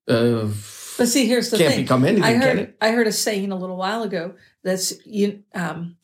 of 0.08 0.94
But 0.98 1.08
see, 1.08 1.26
here's 1.26 1.50
the 1.50 1.58
Can't 1.58 1.74
thing. 1.74 1.85
become 1.85 2.04
anything, 2.04 2.24
I 2.24 2.35
heard? 2.35 2.74
I 2.80 2.90
heard 2.90 3.06
a 3.06 3.12
saying 3.12 3.52
a 3.52 3.56
little 3.56 3.76
while 3.76 4.02
ago 4.02 4.35
that's 4.64 4.92
you 5.06 5.42
um 5.54 5.96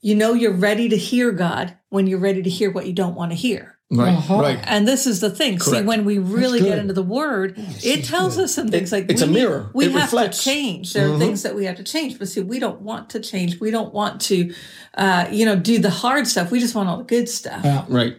you 0.00 0.14
know 0.14 0.32
you're 0.32 0.52
ready 0.52 0.88
to 0.88 0.96
hear 0.96 1.32
God 1.32 1.76
when 1.88 2.06
you're 2.06 2.20
ready 2.20 2.42
to 2.42 2.50
hear 2.50 2.70
what 2.70 2.86
you 2.86 2.92
don't 2.92 3.16
want 3.16 3.32
to 3.32 3.36
hear. 3.36 3.79
Right, 3.90 4.14
Uh-huh. 4.16 4.38
right. 4.40 4.58
And 4.64 4.86
this 4.86 5.06
is 5.06 5.20
the 5.20 5.30
thing. 5.30 5.58
See, 5.60 5.82
when 5.82 6.04
we 6.04 6.18
really 6.18 6.60
get 6.60 6.78
into 6.78 6.92
the 6.94 7.02
word, 7.02 7.54
it 7.82 8.04
tells 8.04 8.36
good. 8.36 8.44
us 8.44 8.54
some 8.54 8.68
things 8.68 8.92
like 8.92 9.10
it's 9.10 9.22
we 9.22 9.28
a 9.28 9.30
mirror. 9.30 9.70
We 9.74 9.86
It 9.86 9.92
have 9.92 10.02
reflects. 10.12 10.38
to 10.38 10.44
change. 10.44 10.92
There 10.92 11.06
are 11.06 11.10
Mhm. 11.10 11.18
things 11.18 11.42
that 11.42 11.54
we 11.54 11.64
have 11.64 11.76
to 11.76 11.82
change. 11.84 12.18
But 12.18 12.28
see, 12.28 12.40
we 12.40 12.58
don't 12.58 12.82
want 12.82 13.10
to 13.10 13.20
change. 13.20 13.60
We 13.60 13.70
don't 13.70 13.92
want 13.92 14.20
to 14.22 14.52
uh, 14.98 15.26
you 15.30 15.44
know, 15.46 15.54
do 15.56 15.78
the 15.78 15.88
hard 15.90 16.26
stuff. 16.26 16.50
We 16.50 16.58
just 16.60 16.74
want 16.74 16.88
all 16.88 16.98
the 16.98 17.04
good 17.04 17.28
stuff. 17.28 17.60
Yeah. 17.64 17.84
Right. 17.88 18.16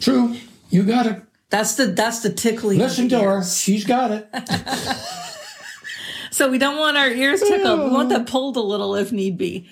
True. 0.00 0.36
You 0.70 0.84
got 0.84 1.06
it. 1.06 1.22
That's 1.50 1.74
the 1.74 1.86
that's 1.86 2.20
the 2.20 2.30
tickling. 2.30 2.78
Listen 2.78 3.08
to 3.10 3.18
her. 3.20 3.44
She's 3.44 3.84
got 3.84 4.10
it. 4.10 4.28
So 6.30 6.50
we 6.50 6.56
don't 6.56 6.78
want 6.78 6.96
our 6.96 7.10
ears 7.10 7.40
tickled. 7.42 7.80
We 7.80 7.90
want 7.90 8.08
that 8.08 8.26
pulled 8.26 8.56
a 8.56 8.60
little 8.62 8.94
if 8.94 9.12
need 9.12 9.36
be. 9.36 9.68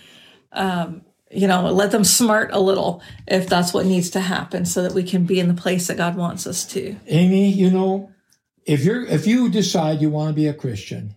Um, 0.52 1.00
you 1.30 1.46
know, 1.46 1.70
let 1.70 1.92
them 1.92 2.04
smart 2.04 2.50
a 2.52 2.60
little 2.60 3.02
if 3.26 3.48
that's 3.48 3.72
what 3.72 3.86
needs 3.86 4.10
to 4.10 4.20
happen 4.20 4.64
so 4.64 4.82
that 4.82 4.92
we 4.92 5.02
can 5.02 5.24
be 5.24 5.38
in 5.38 5.48
the 5.48 5.54
place 5.54 5.86
that 5.86 5.96
God 5.96 6.16
wants 6.16 6.46
us 6.46 6.64
to. 6.66 6.96
Amy, 7.06 7.48
you 7.50 7.70
know, 7.70 8.10
if 8.66 8.84
you're 8.84 9.04
if 9.06 9.26
you 9.26 9.48
decide 9.48 10.00
you 10.00 10.10
want 10.10 10.28
to 10.28 10.34
be 10.34 10.46
a 10.48 10.54
Christian, 10.54 11.14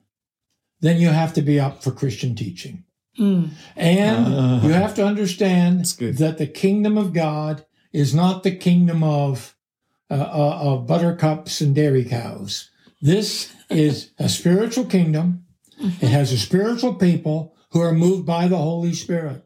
then 0.81 0.99
you 0.99 1.09
have 1.09 1.33
to 1.33 1.41
be 1.41 1.59
up 1.59 1.83
for 1.83 1.91
Christian 1.91 2.35
teaching. 2.35 2.83
Hmm. 3.17 3.45
And 3.75 4.25
Ah. 4.27 4.61
you 4.63 4.71
have 4.71 4.95
to 4.95 5.05
understand 5.05 5.85
that 5.85 6.37
the 6.37 6.47
kingdom 6.47 6.97
of 6.97 7.13
God 7.13 7.65
is 7.91 8.13
not 8.13 8.43
the 8.43 8.55
kingdom 8.55 9.03
of 9.03 9.55
uh, 10.09 10.15
uh, 10.15 10.59
of 10.61 10.87
buttercups 10.87 11.61
and 11.61 11.73
dairy 11.73 12.05
cows. 12.05 12.69
This 13.01 13.51
is 13.69 14.11
a 14.19 14.29
spiritual 14.29 14.85
kingdom. 14.85 15.45
It 15.79 16.09
has 16.09 16.31
a 16.31 16.37
spiritual 16.37 16.93
people 16.95 17.55
who 17.71 17.81
are 17.81 17.91
moved 17.93 18.25
by 18.25 18.47
the 18.47 18.57
Holy 18.57 18.93
Spirit. 18.93 19.42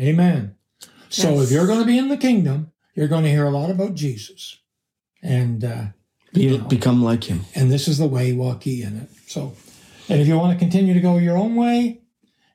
Amen. 0.00 0.54
So 1.08 1.34
Yes. 1.34 1.44
if 1.44 1.52
you're 1.52 1.66
going 1.66 1.80
to 1.80 1.84
be 1.86 1.98
in 1.98 2.08
the 2.08 2.16
kingdom, 2.16 2.72
you're 2.94 3.08
going 3.08 3.24
to 3.24 3.30
hear 3.30 3.44
a 3.44 3.50
lot 3.50 3.70
about 3.70 3.94
Jesus, 3.94 4.58
and 5.22 5.64
uh, 5.64 5.84
Be, 6.32 6.58
become 6.58 7.02
like 7.02 7.24
him. 7.24 7.40
and 7.54 7.70
this 7.70 7.88
is 7.88 7.98
the 7.98 8.06
way 8.06 8.32
walk 8.32 8.64
ye 8.66 8.82
in 8.82 8.96
it. 8.96 9.08
So, 9.26 9.54
and 10.08 10.20
if 10.20 10.26
you 10.28 10.36
want 10.38 10.52
to 10.52 10.58
continue 10.58 10.94
to 10.94 11.00
go 11.00 11.18
your 11.18 11.36
own 11.36 11.54
way, 11.56 12.00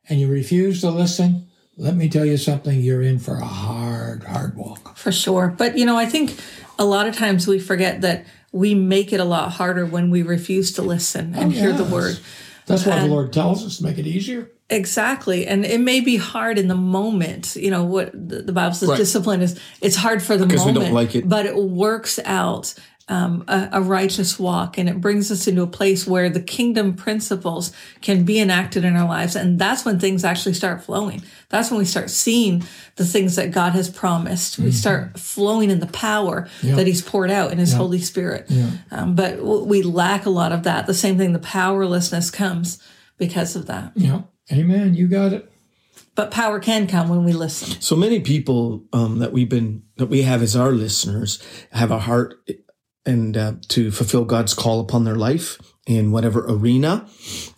and 0.10 0.19
you 0.19 0.27
refuse 0.27 0.81
to 0.81 0.89
listen, 0.91 1.47
let 1.77 1.95
me 1.95 2.08
tell 2.10 2.25
you 2.25 2.38
something: 2.38 2.79
you're 2.81 3.01
in 3.01 3.19
for 3.19 3.36
a 3.36 3.45
hard, 3.45 4.23
hard 4.23 4.55
walk. 4.55 4.97
For 4.97 5.12
sure. 5.12 5.53
But, 5.58 5.77
you 5.77 5.86
know, 5.86 5.97
I 5.97 6.05
think 6.05 6.36
a 6.79 6.86
lot 6.86 7.08
of 7.08 7.15
times 7.15 7.47
we 7.47 7.60
forget 7.60 8.01
that 8.01 8.25
we 8.51 8.73
make 8.73 9.12
it 9.12 9.19
a 9.19 9.25
lot 9.25 9.51
harder 9.53 9.86
when 9.86 10.10
we 10.10 10.21
refuse 10.21 10.71
to 10.73 10.81
listen 10.81 11.36
and 11.36 11.51
hear 11.51 11.73
the 11.73 11.84
word. 11.84 12.17
That's 12.65 12.86
why 12.86 12.99
the 12.99 13.08
Lord 13.08 13.32
tells 13.32 13.65
us 13.65 13.78
to 13.78 13.84
make 13.84 13.97
it 13.97 14.08
easier. 14.08 14.51
Exactly. 14.69 15.45
And 15.45 15.63
it 15.63 15.80
may 15.80 15.99
be 15.99 16.17
hard 16.17 16.58
in 16.58 16.67
the 16.67 16.75
moment. 16.75 17.56
You 17.56 17.69
know, 17.69 17.84
what 17.84 18.12
the, 18.13 18.51
Bible 18.51 18.73
says 18.73 18.89
Right. 18.89 18.97
discipline 18.97 19.41
is, 19.41 19.60
it's 19.82 19.95
hard 19.95 20.23
for 20.23 20.38
the 20.38 20.47
moment. 20.47 20.75
don't 20.75 20.93
like 20.93 21.15
it. 21.15 21.30
But 21.30 21.45
it 21.45 21.56
works 21.56 22.19
out 22.25 22.73
um, 23.07 23.43
a, 23.47 23.69
a, 23.73 23.81
righteous 23.81 24.39
walk 24.39 24.79
and 24.79 24.89
it 24.89 24.99
brings 24.99 25.31
us 25.31 25.47
into 25.47 25.61
a 25.61 25.67
place 25.67 26.07
where 26.07 26.27
the 26.27 26.41
kingdom 26.41 26.95
principles 26.95 27.71
can 28.01 28.23
be 28.23 28.39
enacted 28.39 28.83
in 28.83 28.95
our 28.95 29.07
lives. 29.07 29.35
And 29.35 29.59
that's 29.59 29.85
when 29.85 29.99
things 29.99 30.23
actually 30.23 30.55
start 30.55 30.83
flowing. 30.83 31.21
That's 31.49 31.69
when 31.69 31.77
we 31.77 31.85
start 31.85 32.09
seeing 32.09 32.63
the 32.95 33.05
things 33.05 33.35
that 33.35 33.51
God 33.51 33.73
has 33.73 33.91
promised. 33.91 34.55
Mm-hmm. 34.55 34.63
We 34.63 34.71
start 34.71 35.19
flowing 35.19 35.69
in 35.69 35.81
the 35.81 35.87
power 35.87 36.47
yep. 36.63 36.77
that 36.77 36.87
He's 36.87 37.03
poured 37.03 37.29
out 37.29 37.51
in 37.51 37.59
His 37.59 37.71
yep. 37.71 37.77
Holy 37.77 37.99
Spirit. 37.99 38.45
Yep. 38.49 38.73
Um, 38.89 39.15
but 39.15 39.39
we 39.39 39.83
lack 39.83 40.25
a 40.25 40.31
lot 40.31 40.51
of 40.51 40.63
that. 40.63 40.87
The 40.87 40.95
same 40.95 41.17
thing, 41.17 41.33
the 41.33 41.39
powerlessness 41.39 42.31
comes 42.31 42.81
because 43.19 43.55
of 43.55 43.67
that. 43.67 43.91
Yeah. 43.95 44.21
Amen. 44.51 44.95
You 44.95 45.07
got 45.07 45.31
it. 45.31 45.51
But 46.15 46.31
power 46.31 46.59
can 46.59 46.87
come 46.87 47.09
when 47.09 47.23
we 47.25 47.33
listen. 47.33 47.79
So 47.81 47.95
many 47.95 48.21
people 48.21 48.85
um, 48.93 49.19
that 49.19 49.33
we've 49.33 49.49
been 49.49 49.83
that 49.97 50.07
we 50.07 50.23
have 50.23 50.41
as 50.41 50.55
our 50.55 50.71
listeners 50.71 51.41
have 51.71 51.91
a 51.91 51.99
heart 51.99 52.39
and 53.05 53.37
uh, 53.37 53.53
to 53.69 53.91
fulfill 53.91 54.25
God's 54.25 54.53
call 54.53 54.79
upon 54.79 55.03
their 55.03 55.15
life 55.15 55.59
in 55.85 56.11
whatever 56.11 56.45
arena. 56.47 57.07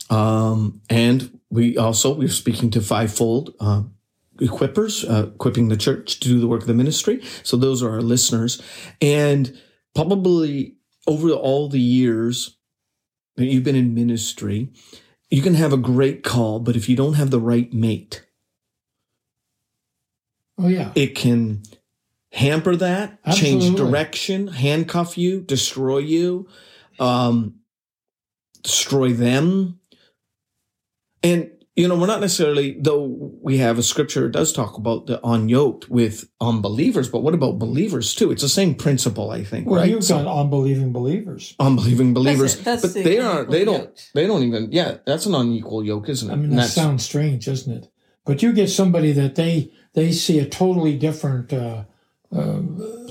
Um, 0.09 0.81
and 0.89 1.39
we 1.49 1.77
also 1.77 2.13
we're 2.13 2.29
speaking 2.29 2.69
to 2.71 2.81
fivefold 2.81 3.55
uh, 3.59 3.83
equippers, 4.37 5.09
uh, 5.09 5.27
equipping 5.27 5.69
the 5.69 5.77
church 5.77 6.19
to 6.19 6.29
do 6.29 6.39
the 6.39 6.47
work 6.47 6.61
of 6.61 6.67
the 6.67 6.73
ministry. 6.73 7.23
So 7.43 7.57
those 7.57 7.81
are 7.81 7.91
our 7.91 8.01
listeners, 8.01 8.61
and 9.01 9.57
probably 9.95 10.75
over 11.07 11.31
all 11.31 11.69
the 11.69 11.79
years 11.79 12.57
that 13.37 13.45
you've 13.45 13.63
been 13.63 13.75
in 13.75 13.93
ministry, 13.93 14.69
you 15.29 15.41
can 15.41 15.53
have 15.53 15.71
a 15.71 15.77
great 15.77 16.23
call, 16.23 16.59
but 16.59 16.75
if 16.75 16.89
you 16.89 16.95
don't 16.95 17.13
have 17.13 17.31
the 17.31 17.39
right 17.39 17.71
mate, 17.73 18.25
oh 20.57 20.67
yeah, 20.67 20.91
it 20.95 21.15
can 21.15 21.63
hamper 22.37 22.75
that, 22.75 23.17
Absolutely. 23.25 23.61
change 23.61 23.77
direction, 23.77 24.47
handcuff 24.47 25.17
you, 25.17 25.41
destroy 25.41 25.97
you, 25.97 26.47
um, 26.99 27.55
destroy 28.61 29.11
them. 29.11 29.79
And, 31.23 31.49
you 31.75 31.87
know, 31.87 31.97
we're 31.97 32.05
not 32.05 32.21
necessarily, 32.21 32.77
though 32.79 33.05
we 33.41 33.57
have 33.57 33.79
a 33.79 33.83
scripture 33.83 34.21
that 34.21 34.33
does 34.33 34.53
talk 34.53 34.77
about 34.77 35.07
the 35.07 35.19
unyoked 35.23 35.89
with 35.89 36.29
unbelievers, 36.39 37.09
but 37.09 37.23
what 37.23 37.33
about 37.33 37.57
believers 37.57 38.13
too? 38.13 38.31
It's 38.31 38.43
the 38.43 38.49
same 38.49 38.75
principle, 38.75 39.31
I 39.31 39.43
think. 39.43 39.67
Well, 39.67 39.81
right? 39.81 39.89
you've 39.89 40.03
so, 40.03 40.23
got 40.23 40.39
unbelieving 40.39 40.93
believers. 40.93 41.55
Unbelieving 41.59 42.13
believers. 42.13 42.53
That's, 42.53 42.83
that's 42.83 42.93
but 42.93 42.93
the 42.93 43.03
they 43.03 43.19
aren't, 43.19 43.49
they 43.49 43.65
don't, 43.65 43.79
yoked. 43.79 44.11
they 44.13 44.27
don't 44.27 44.43
even, 44.43 44.71
yeah, 44.71 44.97
that's 45.07 45.25
an 45.25 45.33
unequal 45.33 45.83
yoke, 45.83 46.07
isn't 46.07 46.29
it? 46.29 46.33
I 46.33 46.35
mean, 46.35 46.55
that 46.55 46.69
sounds 46.69 47.03
strange, 47.03 47.47
isn't 47.47 47.73
it? 47.83 47.89
But 48.25 48.43
you 48.43 48.53
get 48.53 48.69
somebody 48.69 49.11
that 49.13 49.33
they, 49.33 49.71
they 49.95 50.11
see 50.11 50.37
a 50.37 50.45
totally 50.45 50.95
different, 50.99 51.51
uh, 51.51 51.85
uh, 52.31 52.59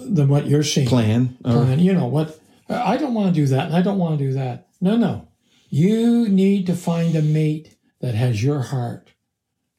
than 0.09 0.29
what 0.29 0.47
you're 0.47 0.63
seeing. 0.63 0.89
Plan. 0.89 1.37
Plan. 1.43 1.79
You 1.79 1.93
know 1.93 2.07
what? 2.07 2.39
I 2.69 2.97
don't 2.97 3.15
want 3.15 3.35
to 3.35 3.41
do 3.41 3.47
that, 3.47 3.67
and 3.67 3.77
I 3.77 3.83
don't 3.83 3.99
want 3.99 4.19
to 4.19 4.25
do 4.25 4.33
that. 4.35 4.69
No, 4.81 4.97
no. 4.97 5.29
You 5.69 6.29
need 6.29 6.67
to 6.67 6.75
find 6.75 7.15
a 7.15 7.23
mate 7.23 7.77
that 8.01 8.15
has 8.15 8.43
your 8.43 8.61
heart. 8.61 9.13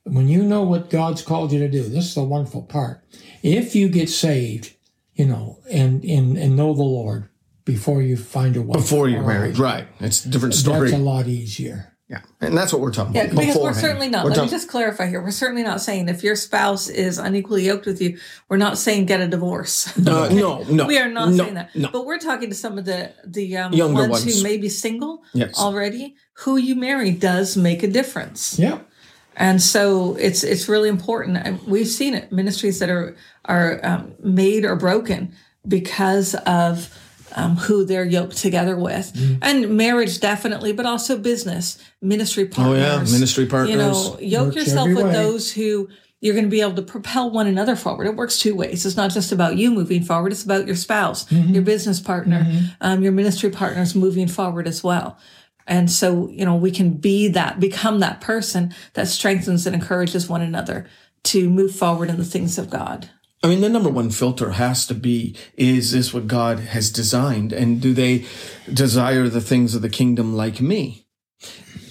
When 0.04 0.28
you 0.28 0.44
know 0.44 0.64
what 0.64 0.90
God's 0.90 1.22
called 1.22 1.52
you 1.52 1.60
to 1.60 1.68
do, 1.70 1.84
this 1.84 2.06
is 2.06 2.16
the 2.16 2.24
wonderful 2.24 2.64
part. 2.64 3.04
If 3.44 3.76
you 3.76 3.90
get 3.90 4.10
saved, 4.10 4.76
you 5.14 5.26
know, 5.26 5.60
and 5.70 6.04
and 6.06 6.38
and 6.38 6.56
know 6.56 6.74
the 6.74 6.84
Lord 6.84 7.30
before 7.66 8.02
you 8.02 8.16
find 8.16 8.56
a 8.56 8.62
wife, 8.62 8.82
before 8.82 9.10
you're 9.10 9.24
married, 9.24 9.58
right? 9.58 9.88
It's 10.00 10.24
a 10.26 10.30
different 10.30 10.56
story. 10.56 10.90
That's 10.92 11.02
a 11.02 11.04
lot 11.04 11.28
easier. 11.28 11.97
Yeah, 12.10 12.22
and 12.40 12.58
that's 12.58 12.72
what 12.72 12.82
we're 12.82 12.94
talking 12.94 13.16
yeah, 13.16 13.24
about. 13.24 13.34
Yeah, 13.34 13.40
because 13.48 13.62
we're 13.62 13.74
certainly 13.74 14.08
not. 14.08 14.24
We're 14.24 14.30
let 14.30 14.36
talking, 14.38 14.52
me 14.52 14.58
just 14.58 14.70
clarify 14.70 15.08
here. 15.08 15.22
We're 15.22 15.32
certainly 15.32 15.64
not 15.64 15.82
saying 15.82 16.08
if 16.08 16.24
your 16.24 16.38
spouse 16.38 16.88
is 16.88 17.18
unequally 17.18 17.66
yoked 17.66 17.86
with 17.86 18.02
you, 18.02 18.18
we're 18.48 18.56
not 18.56 18.78
saying 18.78 19.08
get 19.08 19.20
a 19.20 19.28
divorce. 19.28 19.88
Uh, 19.98 20.30
no, 20.30 20.64
no, 20.64 20.86
we 20.86 20.98
are 20.98 21.10
not 21.10 21.32
no, 21.32 21.44
saying 21.44 21.56
that. 21.56 21.76
No. 21.76 21.90
But 21.92 22.06
we're 22.06 22.18
talking 22.18 22.50
to 22.50 22.56
some 22.56 22.78
of 22.78 22.86
the 22.86 23.12
the 23.26 23.58
um, 23.58 23.74
Younger 23.74 24.08
ones, 24.08 24.24
ones 24.24 24.38
who 24.38 24.44
may 24.44 24.58
be 24.58 24.70
single 24.70 25.24
yes. 25.34 25.60
already. 25.60 26.16
Who 26.44 26.56
you 26.56 26.76
marry 26.76 27.12
does 27.12 27.58
make 27.58 27.84
a 27.84 27.88
difference. 27.88 28.58
Yeah. 28.58 28.80
And 29.36 29.62
so 29.62 30.16
it's 30.16 30.46
it's 30.46 30.70
really 30.70 30.88
important. 30.88 31.68
We've 31.68 31.88
seen 31.88 32.14
it 32.14 32.32
ministries 32.32 32.80
that 32.80 32.90
are 32.90 33.18
are 33.44 33.82
um, 33.84 34.16
made 34.24 34.64
or 34.64 34.78
broken 34.78 35.34
because 35.68 36.36
of 36.36 36.98
um, 37.36 37.56
who 37.56 37.86
they're 37.86 38.06
yoked 38.06 38.38
together 38.38 38.78
with, 38.78 39.14
mm. 39.14 39.40
and 39.42 39.78
marriage 39.78 40.20
definitely, 40.20 40.74
but 40.74 40.86
also 40.86 41.18
business, 41.18 41.78
ministry 42.02 42.46
partners. 42.46 42.78
Oh 42.78 42.80
yeah, 42.80 43.12
ministry 43.12 43.46
partners. 43.46 43.72
You 43.72 43.78
know, 43.78 44.18
yoke 44.20 44.56
yourself 44.56 44.88
with 44.90 45.06
way. 45.06 45.14
those 45.14 45.52
who 45.52 45.90
you're 46.20 46.34
going 46.34 46.46
to 46.46 46.52
be 46.52 46.62
able 46.62 46.74
to 46.74 46.82
propel 46.82 47.30
one 47.30 47.46
another 47.46 47.76
forward. 47.76 48.08
It 48.08 48.16
works 48.16 48.40
two 48.40 48.56
ways. 48.56 48.86
It's 48.86 48.98
not 48.98 49.12
just 49.12 49.32
about 49.32 49.58
you 49.58 49.72
moving 49.72 50.04
forward; 50.04 50.32
it's 50.32 50.44
about 50.44 50.66
your 50.66 50.76
spouse, 50.76 51.26
mm-hmm. 51.26 51.54
your 51.54 51.64
business 51.64 52.00
partner, 52.00 52.44
mm-hmm. 52.44 52.66
um, 52.82 53.04
your 53.04 53.12
ministry 53.12 53.50
partners 53.50 53.96
moving 53.96 54.28
forward 54.28 54.68
as 54.68 54.84
well. 54.84 55.18
And 55.68 55.92
so, 55.92 56.30
you 56.30 56.46
know, 56.46 56.56
we 56.56 56.72
can 56.72 56.94
be 56.94 57.28
that, 57.28 57.60
become 57.60 58.00
that 58.00 58.22
person 58.22 58.74
that 58.94 59.08
strengthens 59.08 59.68
and 59.68 59.76
encourages 59.76 60.30
one 60.30 60.42
another 60.42 60.88
to 61.26 61.50
move 61.50 61.76
forward 61.76 62.10
in 62.10 62.18
the 62.18 62.26
things 62.26 62.58
of 62.58 62.70
God. 62.70 63.10
I 63.44 63.48
mean, 63.48 63.62
the 63.62 63.70
number 63.70 63.90
one 63.90 64.10
filter 64.10 64.52
has 64.52 64.88
to 64.88 64.96
be, 64.96 65.36
is 65.56 65.92
this 65.92 66.14
what 66.14 66.28
God 66.28 66.60
has 66.60 66.90
designed? 66.90 67.54
And 67.54 67.80
do 67.80 67.94
they 67.94 68.26
desire 68.74 69.28
the 69.28 69.42
things 69.42 69.76
of 69.76 69.82
the 69.82 69.90
kingdom 69.90 70.36
like 70.36 70.60
me? 70.60 71.07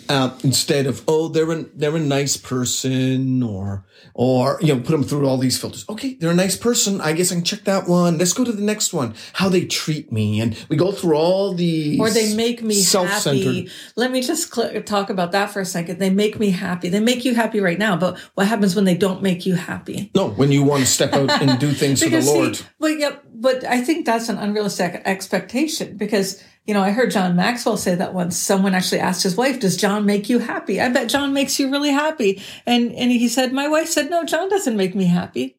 Uh, 0.08 0.36
instead 0.42 0.86
of 0.86 1.02
oh 1.08 1.28
they're 1.28 1.50
a 1.50 1.62
they're 1.74 1.96
a 1.96 2.00
nice 2.00 2.36
person 2.36 3.42
or 3.42 3.84
or 4.14 4.58
you 4.60 4.74
know 4.74 4.80
put 4.80 4.92
them 4.92 5.02
through 5.02 5.26
all 5.26 5.38
these 5.38 5.58
filters. 5.58 5.84
Okay, 5.88 6.14
they're 6.14 6.30
a 6.30 6.34
nice 6.34 6.56
person. 6.56 7.00
I 7.00 7.12
guess 7.12 7.32
I 7.32 7.36
can 7.36 7.44
check 7.44 7.64
that 7.64 7.88
one. 7.88 8.18
Let's 8.18 8.32
go 8.32 8.44
to 8.44 8.52
the 8.52 8.62
next 8.62 8.92
one. 8.92 9.14
How 9.34 9.48
they 9.48 9.64
treat 9.64 10.10
me, 10.10 10.40
and 10.40 10.56
we 10.68 10.76
go 10.76 10.92
through 10.92 11.16
all 11.16 11.54
these 11.54 12.00
or 12.00 12.10
they 12.10 12.34
make 12.34 12.62
me 12.62 12.82
happy. 12.82 13.70
Let 13.96 14.10
me 14.10 14.22
just 14.22 14.54
cl- 14.54 14.82
talk 14.82 15.10
about 15.10 15.32
that 15.32 15.50
for 15.50 15.60
a 15.60 15.66
second. 15.66 15.98
They 15.98 16.10
make 16.10 16.38
me 16.38 16.50
happy. 16.50 16.88
They 16.88 17.00
make 17.00 17.24
you 17.24 17.34
happy 17.34 17.60
right 17.60 17.78
now, 17.78 17.96
but 17.96 18.18
what 18.34 18.46
happens 18.46 18.74
when 18.74 18.84
they 18.84 18.96
don't 18.96 19.22
make 19.22 19.46
you 19.46 19.54
happy? 19.54 20.10
No, 20.14 20.28
when 20.28 20.52
you 20.52 20.62
want 20.62 20.82
to 20.82 20.86
step 20.86 21.12
out 21.12 21.30
and 21.42 21.58
do 21.58 21.72
things 21.72 22.02
for 22.02 22.08
the 22.08 22.20
Lord. 22.20 22.56
See, 22.56 22.64
but 22.78 22.98
yeah, 22.98 23.16
but 23.34 23.64
I 23.64 23.82
think 23.82 24.06
that's 24.06 24.28
an 24.28 24.38
unrealistic 24.38 25.02
expectation 25.04 25.96
because 25.96 26.42
you 26.66 26.74
know, 26.74 26.82
I 26.82 26.90
heard 26.90 27.12
John 27.12 27.36
Maxwell 27.36 27.76
say 27.76 27.94
that 27.94 28.14
once. 28.14 28.36
Someone 28.36 28.74
actually 28.74 29.00
asked 29.00 29.22
his 29.22 29.36
wife, 29.36 29.60
"Does 29.60 29.76
John 29.76 30.04
make 30.04 30.28
you 30.28 30.40
happy?" 30.40 30.80
I 30.80 30.88
bet 30.88 31.08
John 31.08 31.32
makes 31.32 31.58
you 31.58 31.70
really 31.70 31.90
happy. 31.90 32.42
And 32.66 32.92
and 32.92 33.12
he 33.12 33.28
said, 33.28 33.52
"My 33.52 33.68
wife 33.68 33.88
said, 33.88 34.10
no, 34.10 34.24
John 34.24 34.48
doesn't 34.48 34.76
make 34.76 34.94
me 34.94 35.04
happy." 35.04 35.56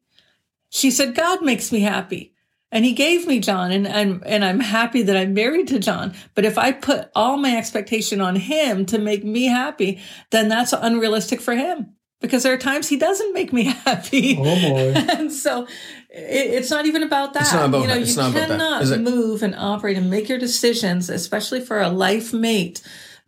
She 0.68 0.90
said, 0.90 1.14
"God 1.14 1.42
makes 1.42 1.72
me 1.72 1.80
happy." 1.80 2.34
And 2.70 2.84
he 2.84 2.92
gave 2.92 3.26
me 3.26 3.40
John, 3.40 3.72
and, 3.72 3.86
and, 3.86 4.22
and 4.26 4.44
I'm 4.44 4.60
happy 4.60 5.00
that 5.00 5.16
I'm 5.16 5.32
married 5.32 5.68
to 5.68 5.78
John. 5.78 6.12
But 6.34 6.44
if 6.44 6.58
I 6.58 6.72
put 6.72 7.08
all 7.14 7.38
my 7.38 7.56
expectation 7.56 8.20
on 8.20 8.36
him 8.36 8.84
to 8.86 8.98
make 8.98 9.24
me 9.24 9.46
happy, 9.46 10.00
then 10.32 10.48
that's 10.48 10.74
unrealistic 10.74 11.40
for 11.40 11.54
him 11.54 11.94
because 12.20 12.42
there 12.42 12.52
are 12.52 12.58
times 12.58 12.88
he 12.88 12.96
doesn't 12.96 13.32
make 13.32 13.52
me 13.52 13.64
happy. 13.84 14.36
Oh 14.38 14.42
boy! 14.44 14.94
and 15.08 15.32
so 15.32 15.64
it, 16.10 16.54
it's 16.54 16.70
not 16.70 16.86
even 16.86 17.02
about 17.02 17.34
that. 17.34 17.42
It's 17.42 17.52
not 17.52 17.66
about 17.66 17.82
you 17.82 17.86
know, 17.86 17.94
that. 17.94 18.02
It's 18.02 18.16
you 18.16 18.22
not 18.22 18.32
cannot 18.32 19.00
move 19.00 19.42
and 19.42 19.54
operate 19.54 19.96
and 19.96 20.10
make 20.10 20.28
your 20.28 20.38
decisions, 20.38 21.08
especially 21.10 21.60
for 21.60 21.80
a 21.80 21.88
life 21.88 22.32
mate, 22.32 22.82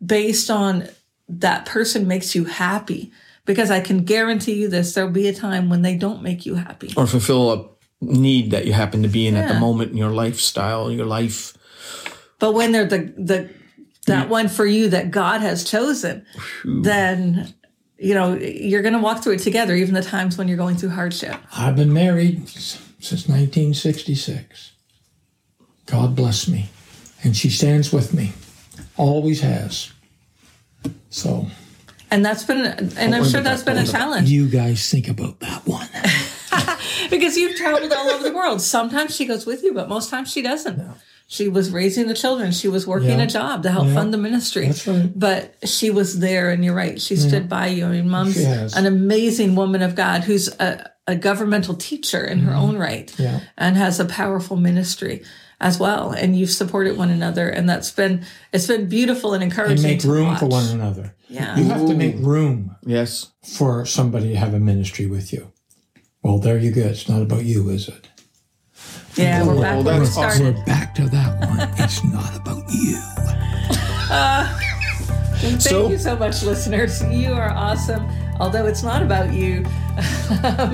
based 0.05 0.49
on 0.49 0.87
that 1.29 1.65
person 1.65 2.07
makes 2.07 2.35
you 2.35 2.45
happy. 2.45 3.11
Because 3.45 3.71
I 3.71 3.81
can 3.81 4.03
guarantee 4.03 4.53
you 4.53 4.67
this: 4.67 4.93
there'll 4.93 5.09
be 5.09 5.27
a 5.27 5.33
time 5.33 5.69
when 5.69 5.81
they 5.81 5.95
don't 5.95 6.21
make 6.21 6.45
you 6.45 6.55
happy 6.55 6.93
or 6.95 7.07
fulfill 7.07 7.51
a 7.51 7.69
need 8.01 8.51
that 8.51 8.65
you 8.65 8.73
happen 8.73 9.03
to 9.03 9.07
be 9.07 9.27
in 9.27 9.35
yeah. 9.35 9.41
at 9.41 9.47
the 9.47 9.59
moment 9.59 9.91
in 9.91 9.97
your 9.97 10.11
lifestyle, 10.11 10.91
your 10.91 11.05
life. 11.05 11.57
But 12.39 12.53
when 12.53 12.71
they're 12.71 12.85
the 12.85 13.13
the 13.17 13.49
that 14.07 14.29
one 14.29 14.47
for 14.47 14.65
you 14.65 14.89
that 14.89 15.11
God 15.11 15.41
has 15.41 15.63
chosen, 15.63 16.25
Whew. 16.63 16.81
then 16.81 17.53
you 18.01 18.15
know, 18.15 18.33
you're 18.33 18.81
going 18.81 18.95
to 18.95 18.99
walk 18.99 19.21
through 19.23 19.33
it 19.33 19.39
together, 19.39 19.75
even 19.75 19.93
the 19.93 20.01
times 20.01 20.37
when 20.37 20.47
you're 20.47 20.57
going 20.57 20.75
through 20.75 20.89
hardship. 20.89 21.35
I've 21.55 21.75
been 21.75 21.93
married 21.93 22.49
since 22.49 23.27
1966. 23.27 24.71
God 25.85 26.15
bless 26.15 26.47
me. 26.47 26.69
And 27.23 27.37
she 27.37 27.51
stands 27.51 27.93
with 27.93 28.13
me, 28.15 28.33
always 28.97 29.41
has. 29.41 29.91
So. 31.11 31.45
And 32.09 32.25
that's 32.25 32.43
been, 32.43 32.65
and 32.97 33.13
I'm 33.13 33.23
sure 33.23 33.41
that's 33.41 33.61
been 33.61 33.77
a 33.77 33.85
challenge. 33.85 34.29
You 34.29 34.49
guys 34.49 34.89
think 34.89 35.07
about 35.07 35.39
that 35.41 35.67
one. 35.67 35.87
because 37.11 37.37
you've 37.37 37.55
traveled 37.55 37.93
all 37.93 38.09
over 38.09 38.23
the 38.23 38.33
world. 38.33 38.61
Sometimes 38.61 39.15
she 39.15 39.25
goes 39.25 39.45
with 39.45 39.63
you, 39.63 39.73
but 39.73 39.87
most 39.87 40.09
times 40.09 40.31
she 40.31 40.41
doesn't. 40.41 40.79
No. 40.79 40.95
She 41.31 41.47
was 41.47 41.71
raising 41.71 42.07
the 42.07 42.13
children. 42.13 42.51
She 42.51 42.67
was 42.67 42.85
working 42.85 43.19
yeah. 43.19 43.23
a 43.23 43.25
job 43.25 43.63
to 43.63 43.71
help 43.71 43.87
yeah. 43.87 43.93
fund 43.93 44.13
the 44.13 44.17
ministry. 44.17 44.65
That's 44.65 44.85
right. 44.85 45.09
But 45.15 45.55
she 45.65 45.89
was 45.89 46.19
there, 46.19 46.49
and 46.49 46.65
you're 46.65 46.75
right. 46.75 47.01
She 47.01 47.15
stood 47.15 47.43
yeah. 47.43 47.47
by 47.47 47.67
you. 47.67 47.85
I 47.85 47.91
mean, 47.91 48.09
mom's 48.09 48.37
an 48.37 48.85
amazing 48.85 49.55
woman 49.55 49.81
of 49.81 49.95
God 49.95 50.25
who's 50.25 50.49
a, 50.59 50.91
a 51.07 51.15
governmental 51.15 51.75
teacher 51.75 52.21
in 52.21 52.39
mm-hmm. 52.39 52.49
her 52.49 52.53
own 52.53 52.77
right 52.77 53.17
and 53.57 53.77
has 53.77 53.97
a 54.01 54.03
powerful 54.03 54.57
ministry 54.57 55.23
as 55.61 55.79
well. 55.79 56.11
And 56.11 56.37
you've 56.37 56.49
supported 56.49 56.97
one 56.97 57.09
another, 57.09 57.47
and 57.47 57.69
that's 57.69 57.91
been 57.91 58.25
it's 58.51 58.67
been 58.67 58.89
beautiful 58.89 59.33
and 59.33 59.41
encouraging. 59.41 59.89
And 59.89 60.03
make 60.03 60.03
room 60.03 60.27
watch. 60.27 60.39
for 60.39 60.47
one 60.47 60.67
another. 60.67 61.15
Yeah, 61.29 61.57
you 61.57 61.63
have 61.63 61.87
to 61.87 61.95
make 61.95 62.17
room. 62.19 62.75
Yes, 62.85 63.31
for 63.41 63.85
somebody 63.85 64.33
to 64.33 64.35
have 64.35 64.53
a 64.53 64.59
ministry 64.59 65.05
with 65.05 65.31
you. 65.31 65.53
Well, 66.23 66.39
there 66.39 66.57
you 66.57 66.71
go. 66.71 66.81
It's 66.81 67.07
not 67.07 67.21
about 67.21 67.45
you, 67.45 67.69
is 67.69 67.87
it? 67.87 68.09
Yeah, 69.15 69.45
we're 69.45 69.61
back 69.61 69.83
where 69.85 69.99
we 69.99 70.05
that's 70.05 70.17
awesome. 70.17 70.31
started. 70.39 70.57
We're 70.57 70.65
back 70.65 70.95
to 70.95 71.03
that 71.09 71.39
one. 71.49 71.69
It's 71.77 72.03
not 72.03 72.35
about 72.35 72.63
you. 72.71 72.97
Thank 75.41 75.61
So- 75.61 75.89
you 75.89 75.97
so 75.97 76.15
much, 76.15 76.43
listeners. 76.43 77.03
You 77.03 77.33
are 77.33 77.49
awesome. 77.51 78.07
Although 78.39 78.65
it's 78.67 78.83
not 78.83 79.01
about 79.03 79.33
you, 79.33 79.63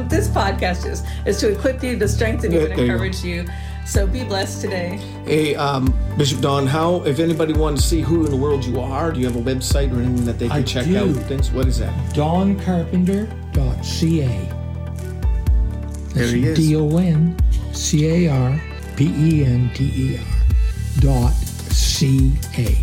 this 0.08 0.28
podcast 0.30 0.86
is 0.89 1.04
is 1.26 1.39
to 1.39 1.50
equip 1.52 1.82
you, 1.84 1.97
to 2.00 2.08
strengthen 2.08 2.52
you, 2.52 2.60
and 2.62 2.69
there 2.71 2.78
you 2.86 2.91
encourage 2.91 3.23
you. 3.23 3.45
So 3.86 4.06
be 4.06 4.23
blessed 4.23 4.62
today. 4.62 5.00
Hey, 5.26 5.56
um, 5.56 5.93
Bishop 6.17 6.41
Don, 6.41 6.67
how, 6.67 7.02
if 7.06 7.19
anybody 7.19 7.54
wanted 7.54 7.78
to 7.78 7.82
see 7.84 8.02
who 8.02 8.26
in 8.26 8.32
the 8.32 8.38
world 8.38 8.65
you 8.65 8.80
are, 8.82 9.12
do 9.13 9.19
you 9.21 9.26
have 9.26 9.38
a 9.38 9.41
website 9.41 9.91
or 9.95 10.02
anything 10.02 10.26
that 10.26 10.38
they 10.39 10.50
can 10.50 10.58
I 10.58 10.62
check 10.63 10.86
do. 10.86 10.97
out? 10.97 11.08
Vince? 11.08 11.52
What 11.52 11.67
is 11.67 11.80
that? 11.80 11.93
DonCarpenter.ca. 12.13 14.50
There 16.13 16.28
he 16.36 16.45
is. 16.47 16.58
D 16.58 16.76
O 16.76 16.97
N 16.97 17.38
C 17.77 18.25
A 18.25 18.31
R 18.31 18.61
P 18.95 19.05
E 19.05 19.45
N 19.45 19.71
T 19.73 19.91
E 19.95 20.17
R 20.17 20.25
dot 20.99 21.33
C 21.33 22.33
A. 22.57 22.75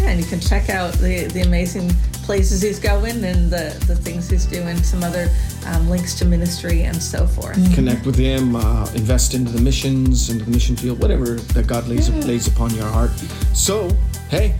Yeah, 0.00 0.10
and 0.10 0.20
you 0.20 0.26
can 0.26 0.40
check 0.40 0.68
out 0.68 0.92
the, 0.94 1.26
the 1.32 1.42
amazing 1.42 1.90
places 2.22 2.62
he's 2.62 2.78
going 2.78 3.24
and 3.24 3.50
the, 3.50 3.76
the 3.86 3.96
things 3.96 4.28
he's 4.28 4.46
doing, 4.46 4.76
some 4.82 5.02
other 5.02 5.28
um, 5.66 5.88
links 5.88 6.14
to 6.18 6.24
ministry 6.24 6.82
and 6.82 7.00
so 7.02 7.26
forth. 7.26 7.56
Connect 7.74 8.06
with 8.06 8.16
him, 8.16 8.56
uh, 8.56 8.88
invest 8.94 9.34
into 9.34 9.50
the 9.50 9.60
missions, 9.60 10.30
into 10.30 10.44
the 10.44 10.50
mission 10.50 10.76
field, 10.76 11.00
whatever 11.00 11.34
that 11.34 11.66
God 11.66 11.88
lays, 11.88 12.10
lays 12.26 12.46
upon 12.46 12.74
your 12.74 12.86
heart. 12.86 13.10
So, 13.54 13.90
hey, 14.28 14.56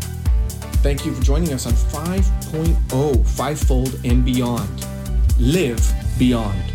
thank 0.82 1.04
you 1.04 1.14
for 1.14 1.22
joining 1.22 1.52
us 1.52 1.66
on 1.66 1.72
5.0, 1.72 3.26
fivefold 3.26 4.00
and 4.04 4.24
beyond. 4.24 4.86
Live 5.38 5.92
beyond. 6.18 6.71